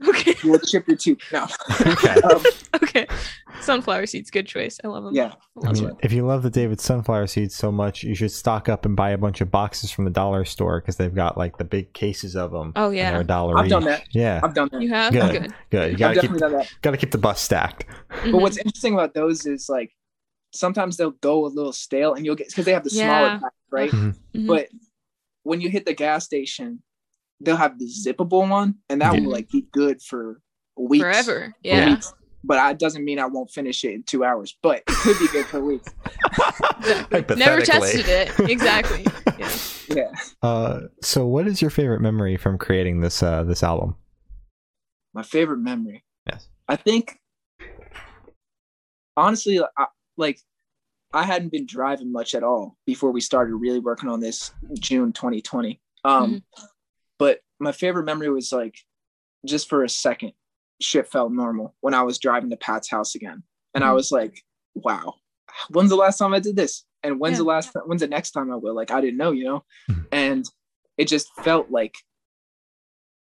[0.07, 0.35] Okay.
[0.43, 1.19] You'll chip your tooth.
[1.31, 1.47] No.
[1.81, 2.15] Okay.
[2.23, 2.43] Um,
[2.83, 3.05] Okay.
[3.61, 4.79] Sunflower seeds, good choice.
[4.83, 5.13] I love them.
[5.13, 5.33] yeah.
[5.63, 8.85] I mean, if you love the David sunflower seeds so much, you should stock up
[8.85, 11.63] and buy a bunch of boxes from the dollar store because they've got like the
[11.63, 12.73] big cases of them.
[12.75, 13.19] Oh and they're yeah.
[13.19, 14.03] a dollar I've done that.
[14.11, 14.81] Yeah, I've done that.
[14.81, 15.31] You have Good.
[15.31, 15.53] good.
[15.69, 15.87] good.
[15.89, 16.73] You I've gotta keep definitely done that.
[16.81, 17.85] gotta keep the bus stacked.
[18.09, 18.31] Mhm.
[18.31, 19.91] But what's interesting about those is like
[20.53, 23.05] sometimes they'll go a little stale and you'll get because they have the Yeah.
[23.37, 23.91] smaller pack, right?
[23.91, 24.47] Mhm.
[24.47, 24.69] But
[25.43, 26.81] when you hit the gas station,
[27.43, 29.21] they'll have the zippable one, and that Yeah.
[29.21, 30.41] will like be good for
[30.77, 31.01] weeks.
[31.03, 31.53] forever.
[31.63, 31.91] Yeah.
[31.91, 32.13] weeks.
[32.43, 34.57] But that doesn't mean I won't finish it in two hours.
[34.63, 35.93] But it could be good for weeks.
[37.37, 38.39] Never tested it.
[38.49, 39.05] Exactly.
[39.37, 39.49] Yeah.
[39.89, 40.11] Yeah.
[40.43, 43.95] Uh, so what is your favorite memory from creating this uh this album?
[45.13, 46.03] My favorite memory.
[46.27, 46.47] Yes.
[46.69, 47.19] I think
[49.17, 49.85] honestly, I,
[50.17, 50.39] like
[51.13, 55.11] I hadn't been driving much at all before we started really working on this June
[55.11, 55.79] 2020.
[56.05, 56.43] Um,
[57.21, 58.75] but my favorite memory was like
[59.45, 60.33] just for a second,
[60.81, 63.43] shit felt normal when I was driving to Pat's house again,
[63.75, 63.93] and I Mhm.
[63.95, 64.41] was like,
[64.73, 65.13] wow,
[65.69, 66.83] when's the last time I did this?
[67.03, 67.37] And when's Yeah.
[67.39, 67.69] the last?
[67.85, 68.73] When's the next time I will?
[68.73, 70.07] Like I didn't know, you know, Mhm.
[70.11, 70.45] and
[70.97, 71.93] it just felt like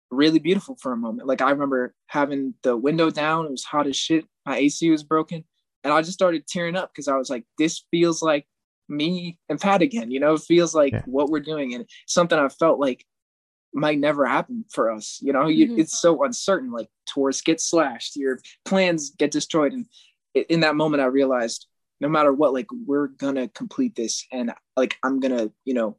[0.09, 1.27] really beautiful for a moment.
[1.27, 4.25] Like I remember having the window down, it was hot as shit.
[4.47, 5.45] My AC was broken.
[5.83, 8.45] And I just started tearing up because I was like, this feels like
[8.89, 11.03] me and Pat again, you know, it feels like Yeah.
[11.05, 11.73] what we're doing.
[11.75, 13.05] And something I felt like
[13.73, 15.19] might never happen for us.
[15.21, 15.79] You know, you, Mhm.
[15.79, 16.71] it's so uncertain.
[16.71, 19.85] Like tours get slashed, your plans get destroyed, and
[20.33, 21.67] in that moment, I realized
[21.99, 25.97] no matter what, like we're gonna complete this, and like I'm gonna, you know,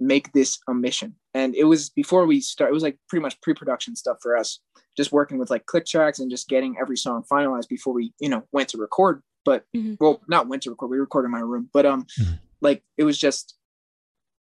[0.00, 1.16] make this a mission.
[1.34, 2.70] And it was before we start.
[2.70, 4.60] It was like pretty much pre-production stuff for us,
[4.96, 8.28] just working with like click tracks and just getting every song finalized before we, you
[8.28, 9.22] know, went to record.
[9.44, 9.96] But Mhm.
[10.00, 10.90] well, not went to record.
[10.90, 12.38] We recorded in my room, but um, Mhm.
[12.60, 13.56] like it was just,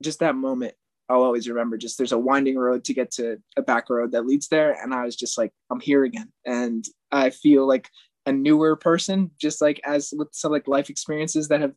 [0.02, 0.76] just that moment
[1.10, 4.26] I'll always remember just there's a winding road to get to a back road that
[4.28, 4.74] leads there.
[4.82, 6.32] And I was just like, I'm here again.
[6.46, 7.90] And I feel like
[8.28, 11.74] a newer person, just like as with some like life experiences that have,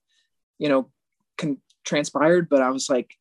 [0.59, 0.91] you know,
[1.39, 2.49] con- transpired.
[2.51, 3.15] But I was like,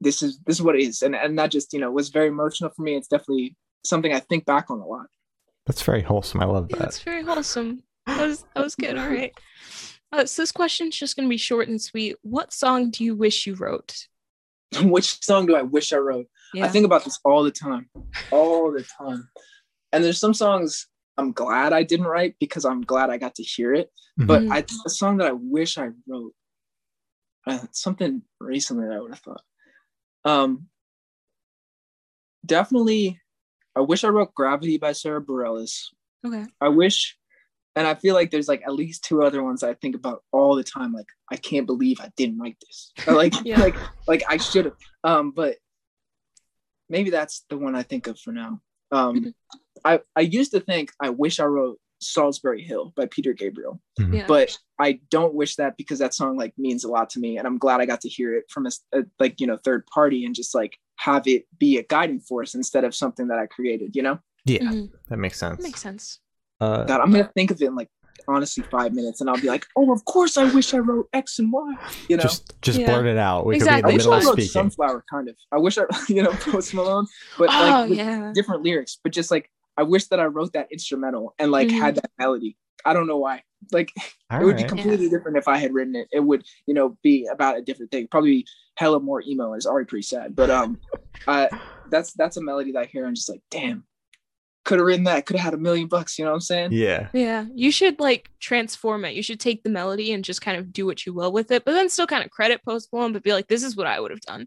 [0.00, 1.02] this is this is what it is.
[1.02, 2.96] And and that just, you know, was very emotional for me.
[2.96, 5.06] It's definitely something I think back on a lot.
[5.66, 6.40] That's very wholesome.
[6.42, 6.82] I love Yeah, that.
[6.84, 7.84] that's very wholesome.
[8.06, 8.98] That was that was good.
[8.98, 9.32] All right.
[10.12, 12.16] Uh, so this question's just gonna be short and sweet.
[12.22, 14.08] What song do you wish you wrote?
[14.82, 16.26] Which song do I wish I wrote?
[16.52, 16.64] Yeah.
[16.66, 17.88] I think about this all the time,
[18.30, 19.28] all the time.
[19.92, 23.42] And there's some songs I'm glad I didn't write because I'm glad I got to
[23.42, 23.92] hear it.
[24.16, 24.52] But Mhm.
[24.52, 26.34] I a song that I wish I wrote,
[27.46, 29.42] uh, something recently that I would have thought.
[30.24, 30.68] Um,
[32.44, 33.20] definitely,
[33.76, 35.92] I wish I wrote "Gravity" by Sara Bareilles.
[36.24, 36.46] okay.
[36.60, 37.18] I wish,
[37.76, 40.54] and I feel like there's like at least two other ones I think about all
[40.54, 40.92] the time.
[40.92, 42.92] Like I can't believe I didn't write this.
[43.06, 43.60] Or, like Yeah.
[43.60, 44.76] like like I should have.
[45.02, 45.56] Um, but
[46.88, 48.60] maybe that's the one I think of for now.
[48.92, 49.34] Um, Mhm.
[49.84, 54.14] I I used to think I wish I wrote Solsbury Hill by Peter Gabriel, Mhm.
[54.14, 54.26] Yeah.
[54.26, 57.46] but I don't wish that because that song like means a lot to me, and
[57.46, 58.70] I'm glad I got to hear it from a
[59.18, 62.84] like you know third party and just like have it be a guiding force instead
[62.84, 63.96] of something that I created.
[63.96, 64.90] You know, Yeah, Mhm.
[65.08, 65.62] that makes sense.
[65.62, 66.20] Makes sense.
[66.60, 67.88] Uh, God, I'm gonna think of it in like
[68.26, 71.38] honestly five minutes, and I'll be like, oh, of course I wish I wrote X
[71.38, 71.74] and Y.
[72.08, 72.22] You know.
[72.22, 72.86] just just Yeah.
[72.86, 73.44] blurt it out.
[73.46, 73.82] We Exactly.
[73.82, 74.50] could I be in wish the I middle of wrote speaking.
[74.52, 75.36] Sunflower, kind of.
[75.52, 77.06] I wish I, you know, Post Malone,
[77.38, 78.32] but oh like yeah.
[78.34, 78.98] different lyrics.
[79.02, 81.78] But just like I wish that I wrote that instrumental and like Mhm.
[81.80, 82.56] had that melody.
[82.84, 83.42] I don't know why.
[83.72, 83.90] Like
[84.30, 84.68] All it would be right.
[84.68, 86.06] completely different if I had written it.
[86.12, 88.06] It would, you know, be about a different thing.
[88.10, 90.34] Probably hella more emo, it's already pretty sad.
[90.36, 90.78] But um,
[91.26, 91.48] uh,
[91.90, 93.84] that's that's a melody that I hear and just like, damn,
[94.64, 95.26] could have written that.
[95.26, 96.18] Could have had a million bucks.
[96.18, 96.72] You know what I'm saying?
[96.72, 97.08] Yeah.
[97.12, 99.14] Yeah, you should like transform it.
[99.14, 101.64] You should take the melody and just kind of do what you will with it,
[101.64, 104.00] but then still kind of credit Post Malone, but be like, this is what I
[104.00, 104.46] would have done.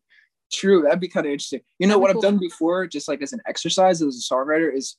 [0.51, 1.61] True, that'd be kind of interesting.
[1.77, 2.25] You know That'd be what cool.
[2.25, 4.95] I've done before, just like as an exercise as a songwriter, is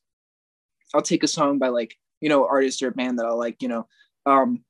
[0.94, 3.62] I'll take a song by like you know artist or a band that I like,
[3.62, 3.86] you know,
[4.26, 4.62] um,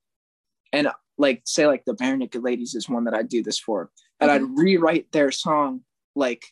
[0.73, 4.31] and like say like the Barenaked Ladies is one that I do this for, and
[4.31, 4.37] Okay.
[4.37, 5.81] I'd rewrite their song
[6.15, 6.45] like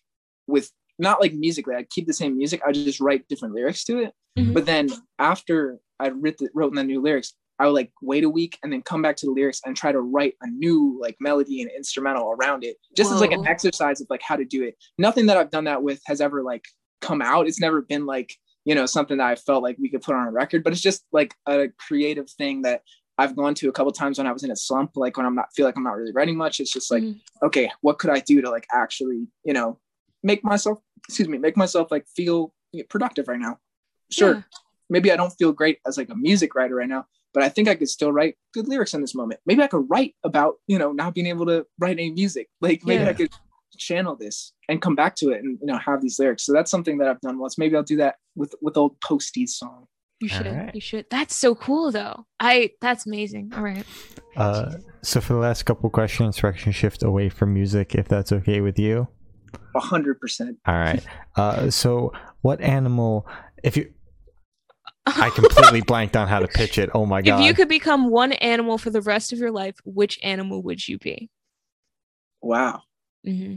[0.48, 3.98] with not like musically, I'd keep the same music, I'd just write different lyrics to
[3.98, 4.12] it.
[4.38, 4.54] Mhm.
[4.54, 8.28] But then after I writ the, wrote the new lyrics, I would like wait a
[8.28, 11.16] week and then come back to the lyrics and try to write a new like
[11.20, 14.62] melody and instrumental around it, just as like an exercise of like how to do
[14.62, 14.76] it.
[14.98, 16.64] Nothing that I've done that with has ever like
[17.00, 17.46] come out.
[17.46, 18.34] It's never been like
[18.66, 20.82] you know something that I felt like we could put on a record, but it's
[20.82, 22.82] just like a creative thing that
[23.16, 25.34] I've gone to a couple times when I was in a slump, like when I'm
[25.34, 26.60] not feel like I'm not really writing much.
[26.60, 27.20] It's just like Mhm.
[27.42, 29.78] okay, what could I do to like actually you know
[30.30, 30.76] make myself
[31.08, 32.38] excuse me make myself like feel
[32.88, 33.54] productive right now.
[34.10, 34.42] Sure, Yeah.
[34.94, 37.02] maybe I don't feel great as like a music writer right now,
[37.34, 39.38] but I think I could still write good lyrics in this moment.
[39.46, 42.46] Maybe I could write about, you know, not being able to write any music.
[42.60, 43.10] Like maybe Yeah.
[43.10, 43.30] I could
[43.78, 46.42] channel this and come back to it and you know have these lyrics.
[46.46, 47.56] So that's something that I've done once.
[47.58, 49.86] Maybe I'll do that with with old Posty's song.
[50.20, 50.46] You should.
[50.46, 50.74] right.
[50.74, 51.04] You should.
[51.10, 52.26] That's so cool though.
[52.40, 53.52] I that's amazing.
[53.54, 53.84] All right.
[54.34, 58.60] Uh, so for the last couple questions, direction shift away from music, if that's okay
[58.62, 59.08] with you.
[59.74, 60.58] A hundred percent.
[60.66, 61.02] All right.
[61.36, 63.26] Uh, so what animal?
[63.62, 63.92] If you,
[65.06, 66.90] I completely blanked on how to pitch it.
[66.94, 67.40] Oh my god.
[67.40, 70.86] If you could become one animal for the rest of your life, which animal would
[70.88, 71.30] you be?
[72.42, 72.82] Wow.
[73.24, 73.56] hmm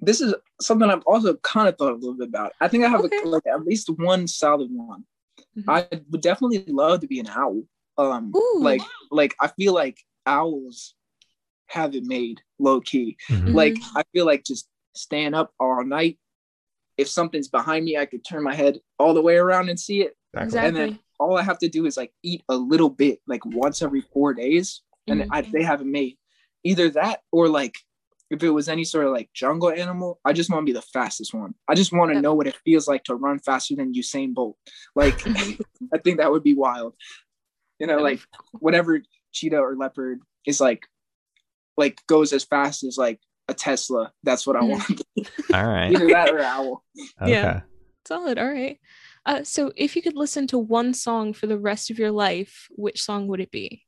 [0.00, 2.52] This is something I've also kind of thought a little bit about.
[2.60, 3.20] I think I have Okay.
[3.24, 5.04] a, like at least one solid one.
[5.56, 5.64] Mhm.
[5.68, 7.62] I would definitely love to be an owl.
[7.98, 8.58] Um Ooh.
[8.60, 10.94] like like I feel like owls
[11.72, 13.16] have it made low key.
[13.28, 13.54] Mhm.
[13.54, 16.18] Like I feel like just staying up all night.
[16.98, 20.02] If something's behind me, I could turn my head all the way around and see
[20.02, 20.16] it.
[20.36, 20.68] Exactly.
[20.68, 23.80] And then all I have to do is like eat a little bit, like once
[23.82, 25.28] every four days, and Mhm.
[25.30, 26.18] I, they have it made.
[26.64, 27.74] Either that or like
[28.30, 30.80] if it was any sort of like jungle animal, I just want to be the
[30.82, 31.54] fastest one.
[31.68, 32.22] I just want to Yep.
[32.22, 34.56] know what it feels like to run faster than Usain Bolt.
[34.94, 35.18] Like.
[35.94, 36.94] I think that would be wild.
[37.78, 38.20] You know, like
[38.52, 40.86] whatever cheetah or leopard is like
[41.76, 44.12] like goes as fast as like a Tesla.
[44.22, 45.02] That's what I want.
[45.52, 45.90] All right.
[45.92, 46.84] Either that or owl.
[47.20, 47.32] Okay.
[47.32, 47.60] Yeah.
[48.06, 48.38] Solid.
[48.38, 48.78] All right.
[49.24, 52.66] Uh, so if you could listen to one song for the rest of your life,
[52.72, 53.84] which song would it be?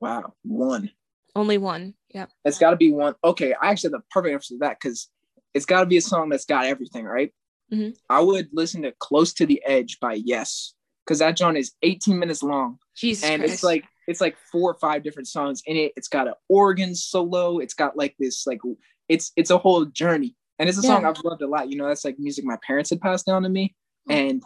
[0.00, 0.90] Wow, one.
[1.36, 1.94] Only one.
[2.14, 2.26] Yeah.
[2.44, 3.14] It's got to be one.
[3.22, 5.08] Okay, I actually have the perfect answer to that because
[5.54, 7.32] it's got to be a song that's got everything, right?
[7.72, 7.96] Mhm.
[8.08, 12.18] I would listen to "Close to the Edge" by Yes, because that joint is 18
[12.18, 13.54] minutes long, Jesus and Christ.
[13.54, 15.92] it's like it's like four or five different songs in it.
[15.96, 17.58] It's got an organ solo.
[17.58, 18.60] It's got like this like
[19.08, 21.70] it's it's a whole journey, and it's a song I've loved a lot.
[21.70, 23.74] You know, that's like music my parents had passed down to me,
[24.08, 24.14] Oh.
[24.14, 24.42] and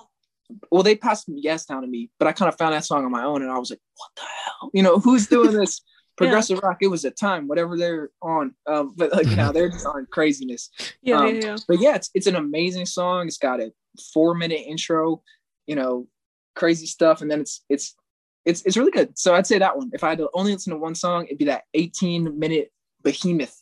[0.70, 3.10] well, they passed Yes down to me, but I kind of found that song on
[3.10, 4.70] my own, and I was like, what the hell?
[4.74, 5.80] You know, who's doing this?
[6.16, 6.76] Progressive rock.
[6.80, 8.54] It was a time, whatever they're on.
[8.68, 10.70] Um, but like now they're just on craziness.
[11.02, 11.56] yeah, um, yeah, yeah.
[11.66, 13.26] But yeah, it's it's an amazing song.
[13.26, 13.72] It's got a
[14.12, 15.22] four minute intro,
[15.66, 16.06] you know,
[16.54, 17.96] crazy stuff, and then it's it's
[18.44, 19.18] it's it's really good.
[19.18, 19.90] So I'd say that one.
[19.92, 22.72] If I had to only listen to one song, it'd be that 18 minute
[23.02, 23.60] behemoth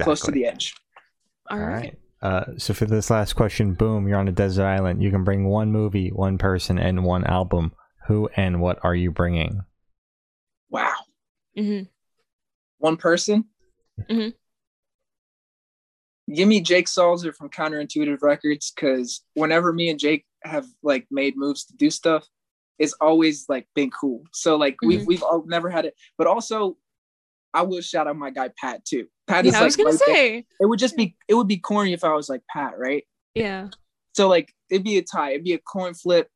[0.00, 0.74] close to the edge.
[1.50, 1.72] All All right.
[1.72, 1.98] right.
[2.22, 5.02] Uh, so for this last question, boom, you're on a desert island.
[5.02, 7.72] You can bring one movie, one person, and one album.
[8.08, 9.60] Who and what are you bringing?
[10.68, 10.94] Wow.
[11.56, 11.82] hmm
[12.78, 13.44] One person.
[14.08, 14.34] Mhm.
[16.32, 21.36] Give me Jake Salzer from Counterintuitive Records because whenever me and Jake have like made
[21.36, 22.26] moves to do stuff,
[22.80, 24.24] it's always like been cool.
[24.32, 25.06] So like we've Mhm.
[25.06, 26.76] we've all, never had it, but also
[27.54, 29.06] I will shout out my guy Pat too.
[29.28, 30.14] Pat is Yeah, I like was gonna right there.
[30.16, 30.46] say.
[30.60, 33.04] it would just be it would be corny if I was like Pat, right?
[33.34, 33.68] Yeah.
[34.14, 36.28] So like it'd be a tie, it'd be a coin flip,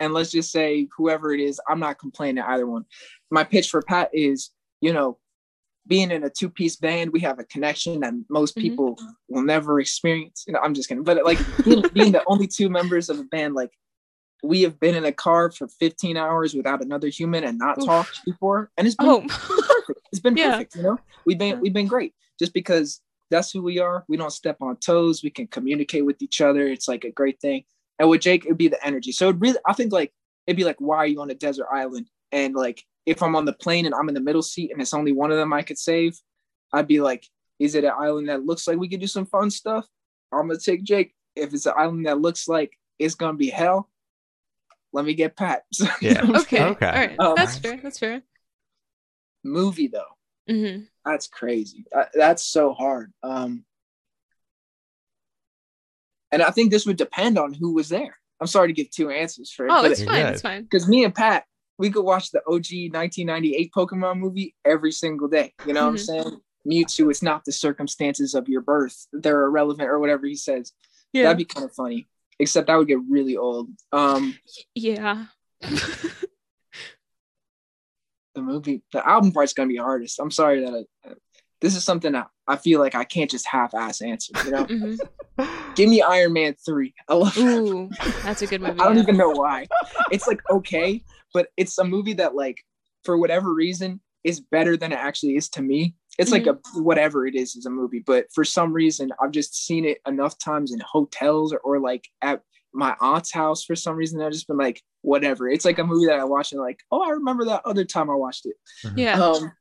[0.00, 2.84] and let's just say whoever it is, I'm not complaining to either one.
[3.30, 4.50] My pitch for Pat is,
[4.80, 5.18] you know,
[5.86, 8.62] being in a two piece band, we have a connection that most Mhm.
[8.62, 8.98] people
[9.28, 10.44] will never experience.
[10.46, 13.24] You know, I'm just kidding, but like being, being the only two members of a
[13.24, 13.70] band, like
[14.42, 17.86] we have been in a car for 15 hours without another human and not Oof.
[17.86, 19.20] talked before, and it's been Oh.
[19.28, 20.00] perfect.
[20.10, 20.52] It's been Yeah.
[20.52, 20.76] perfect.
[20.76, 24.04] You know, we've been we've been great just because that's who we are.
[24.08, 25.22] We don't step on toes.
[25.22, 26.66] We can communicate with each other.
[26.66, 27.64] It's like a great thing.
[27.98, 29.12] And with Jake, it'd be the energy.
[29.12, 30.12] So it really, I think like
[30.46, 32.08] it'd be like, why are you on a desert island?
[32.32, 34.92] And like if I'm on the plane and I'm in the middle seat and it's
[34.94, 36.18] only one of them I could save,
[36.72, 37.26] I'd be like,
[37.58, 39.86] is it an island that looks like we could do some fun stuff?
[40.32, 41.14] I'm gonna take Jake.
[41.36, 43.88] If it's an island that looks like it's gonna be hell,
[44.92, 45.62] let me get Pat.
[46.00, 46.14] Yeah.
[46.14, 46.62] know what I'm Okay.
[46.62, 46.86] Okay.
[46.86, 47.20] All right.
[47.20, 47.78] Um, That's fair.
[47.82, 48.22] That's fair.
[49.44, 50.16] Movie though.
[50.48, 51.84] hmm That's crazy.
[51.94, 53.12] Uh, that's so hard.
[53.22, 53.64] Um,
[56.30, 58.16] and I think this would depend on who was there.
[58.40, 60.26] I'm sorry to give two answers for it, Oh, it's fine.
[60.26, 60.62] It's fine.
[60.62, 61.44] because me and Pat,
[61.78, 65.54] we could watch the OG 1998 Pokemon movie every single day.
[65.66, 65.84] You know Mhm.
[65.84, 66.40] what I'm saying?
[66.66, 70.72] Mewtwo, it's not the circumstances of your birth; they're irrelevant, or whatever he says.
[71.12, 71.24] Yeah.
[71.24, 72.08] That'd be kind of funny.
[72.38, 73.68] Except that would get really old.
[73.92, 74.36] Um,
[74.74, 75.26] yeah.
[75.60, 76.26] the
[78.36, 80.18] movie, the album part's gonna be hardest.
[80.18, 81.12] I'm sorry that I,
[81.60, 84.32] this is something that I feel like I can't just half-ass answer.
[84.44, 84.94] You know, hmm
[85.74, 86.94] give me Iron Man three.
[87.08, 87.34] I love.
[87.34, 88.80] that that's a good movie.
[88.80, 89.02] I don't yeah.
[89.02, 89.66] even know why.
[90.10, 91.02] It's like okay,
[91.32, 92.64] but it's a movie that like
[93.04, 95.94] for whatever reason is better than it actually is to me.
[96.18, 99.54] It's like a whatever it is is a movie, but for some reason I've just
[99.66, 102.42] seen it enough times in hotels or, or like at
[102.74, 104.20] my aunt's house for some reason.
[104.20, 105.48] I've just been like whatever.
[105.48, 108.10] It's like a movie that I watched and like oh I remember that other time
[108.10, 108.56] I watched it.
[108.94, 109.18] Yeah.
[109.22, 109.52] Um,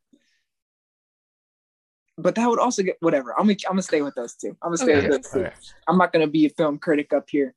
[2.17, 3.31] but that would also get whatever.
[3.39, 4.49] I'm gonna I'm gonna stay with those two.
[4.61, 5.07] I'm gonna stay Okay.
[5.09, 5.39] with those two.
[5.45, 5.53] Okay.
[5.87, 7.55] I'm not gonna be a film critic up here.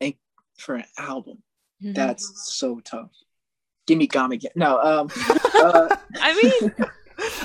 [0.00, 0.14] And
[0.58, 1.42] for an album,
[1.82, 1.94] Mhm.
[1.94, 3.10] that's so tough.
[3.86, 4.50] Give me Gum again.
[4.56, 5.08] No, um,
[5.62, 6.72] uh, I mean,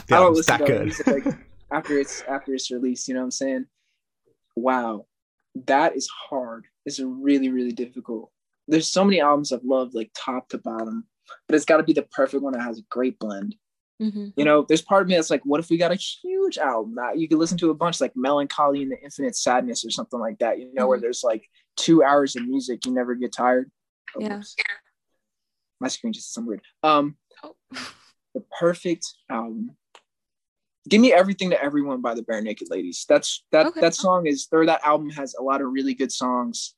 [0.09, 0.83] Yeah, I don't listen that to good.
[0.83, 1.25] music like
[1.71, 3.07] after it's after it's released.
[3.07, 3.65] You know what I'm saying?
[4.55, 5.05] Wow,
[5.67, 6.65] that is hard.
[6.85, 8.31] It's really really difficult.
[8.67, 11.05] There's so many albums I've loved like top to bottom,
[11.47, 13.55] but it's got to be the perfect one that has a great blend.
[14.01, 14.33] mhm.
[14.35, 16.95] You know, there's part of me that's like, what if we got a huge album
[16.95, 19.89] that you could listen to a bunch like Mellon Collie and the Infinite Sadness or
[19.91, 21.01] something like that, you know, where Mhm.
[21.01, 21.47] there's like
[21.77, 23.71] two hours of music, you never get tired.
[24.15, 24.35] Oh, Yeah.
[24.37, 24.55] whoops.
[25.79, 26.61] My screen just some weird.
[26.83, 27.55] Um, Oh.
[28.33, 29.75] the perfect album.
[30.89, 33.05] Give me everything to everyone by the Barenaked Ladies.
[33.07, 33.81] That's that Okay.
[33.81, 36.73] that song is or that album has a lot of really good songs.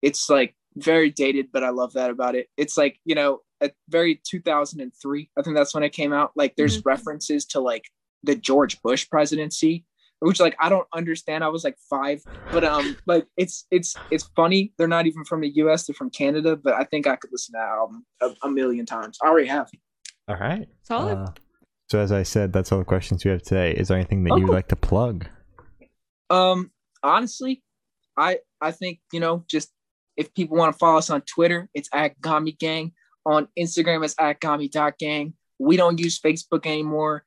[0.00, 2.48] It's like very dated, but I love that about it.
[2.56, 5.30] It's like, you know, a very 2003.
[5.36, 6.32] I think that's when it came out.
[6.34, 7.84] Like there's references to like
[8.22, 9.84] the George Bush presidency,
[10.20, 11.44] which like I don't understand.
[11.44, 14.72] I was like 5, but um like it's it's it's funny.
[14.78, 17.52] They're not even from the US, they're from Canada, but I think I could listen
[17.52, 19.18] to that album a, a million times.
[19.22, 19.70] I already have.
[20.30, 20.68] All right.
[20.84, 21.18] Solid.
[21.18, 21.32] Uh,
[21.88, 23.72] so as I said, that's all the questions we have today.
[23.72, 25.26] Is there anything that Oh, you would like to plug?
[26.30, 26.70] Um,
[27.02, 27.64] honestly,
[28.16, 29.72] I I think you know just
[30.16, 32.92] if people want to follow us on Twitter, it's at Gami Gang.
[33.26, 35.34] On Instagram, it's at Gami.gang.
[35.58, 37.24] We don't use Facebook anymore.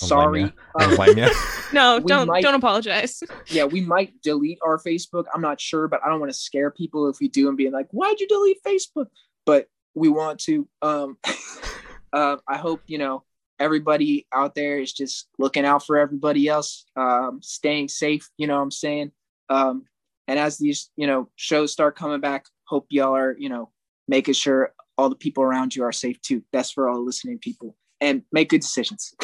[0.00, 0.88] Don't blame Sorry.
[0.90, 1.28] Um, blame ya.
[1.74, 3.22] no, don't might- don't apologize.
[3.48, 5.24] yeah, we might delete our Facebook.
[5.34, 7.72] I'm not sure, but I don't want to scare people if we do and being
[7.72, 9.06] like, "Why'd you delete Facebook?"
[9.44, 10.68] But we want to.
[10.80, 11.18] Um,
[12.12, 13.24] uh, I hope you know
[13.58, 18.28] everybody out there is just looking out for everybody else, um, staying safe.
[18.36, 19.12] You know what I'm saying?
[19.48, 19.84] Um,
[20.26, 23.70] and as these, you know, shows start coming back, hope y'all are, you know,
[24.08, 26.42] making sure all the people around you are safe too.
[26.52, 29.14] That's for all the listening people and make good decisions.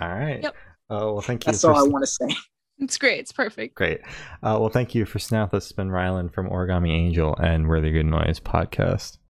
[0.00, 0.42] All right.
[0.42, 0.54] Yep.
[0.88, 1.52] Oh, well, thank you.
[1.52, 2.36] That's for all I s- want to say.
[2.78, 3.18] It's great.
[3.20, 3.74] It's perfect.
[3.74, 4.00] Great.
[4.42, 5.50] Uh, well, thank you for Snap.
[5.50, 9.18] This has been Rylan from Origami Angel and We're the Good Noise podcast.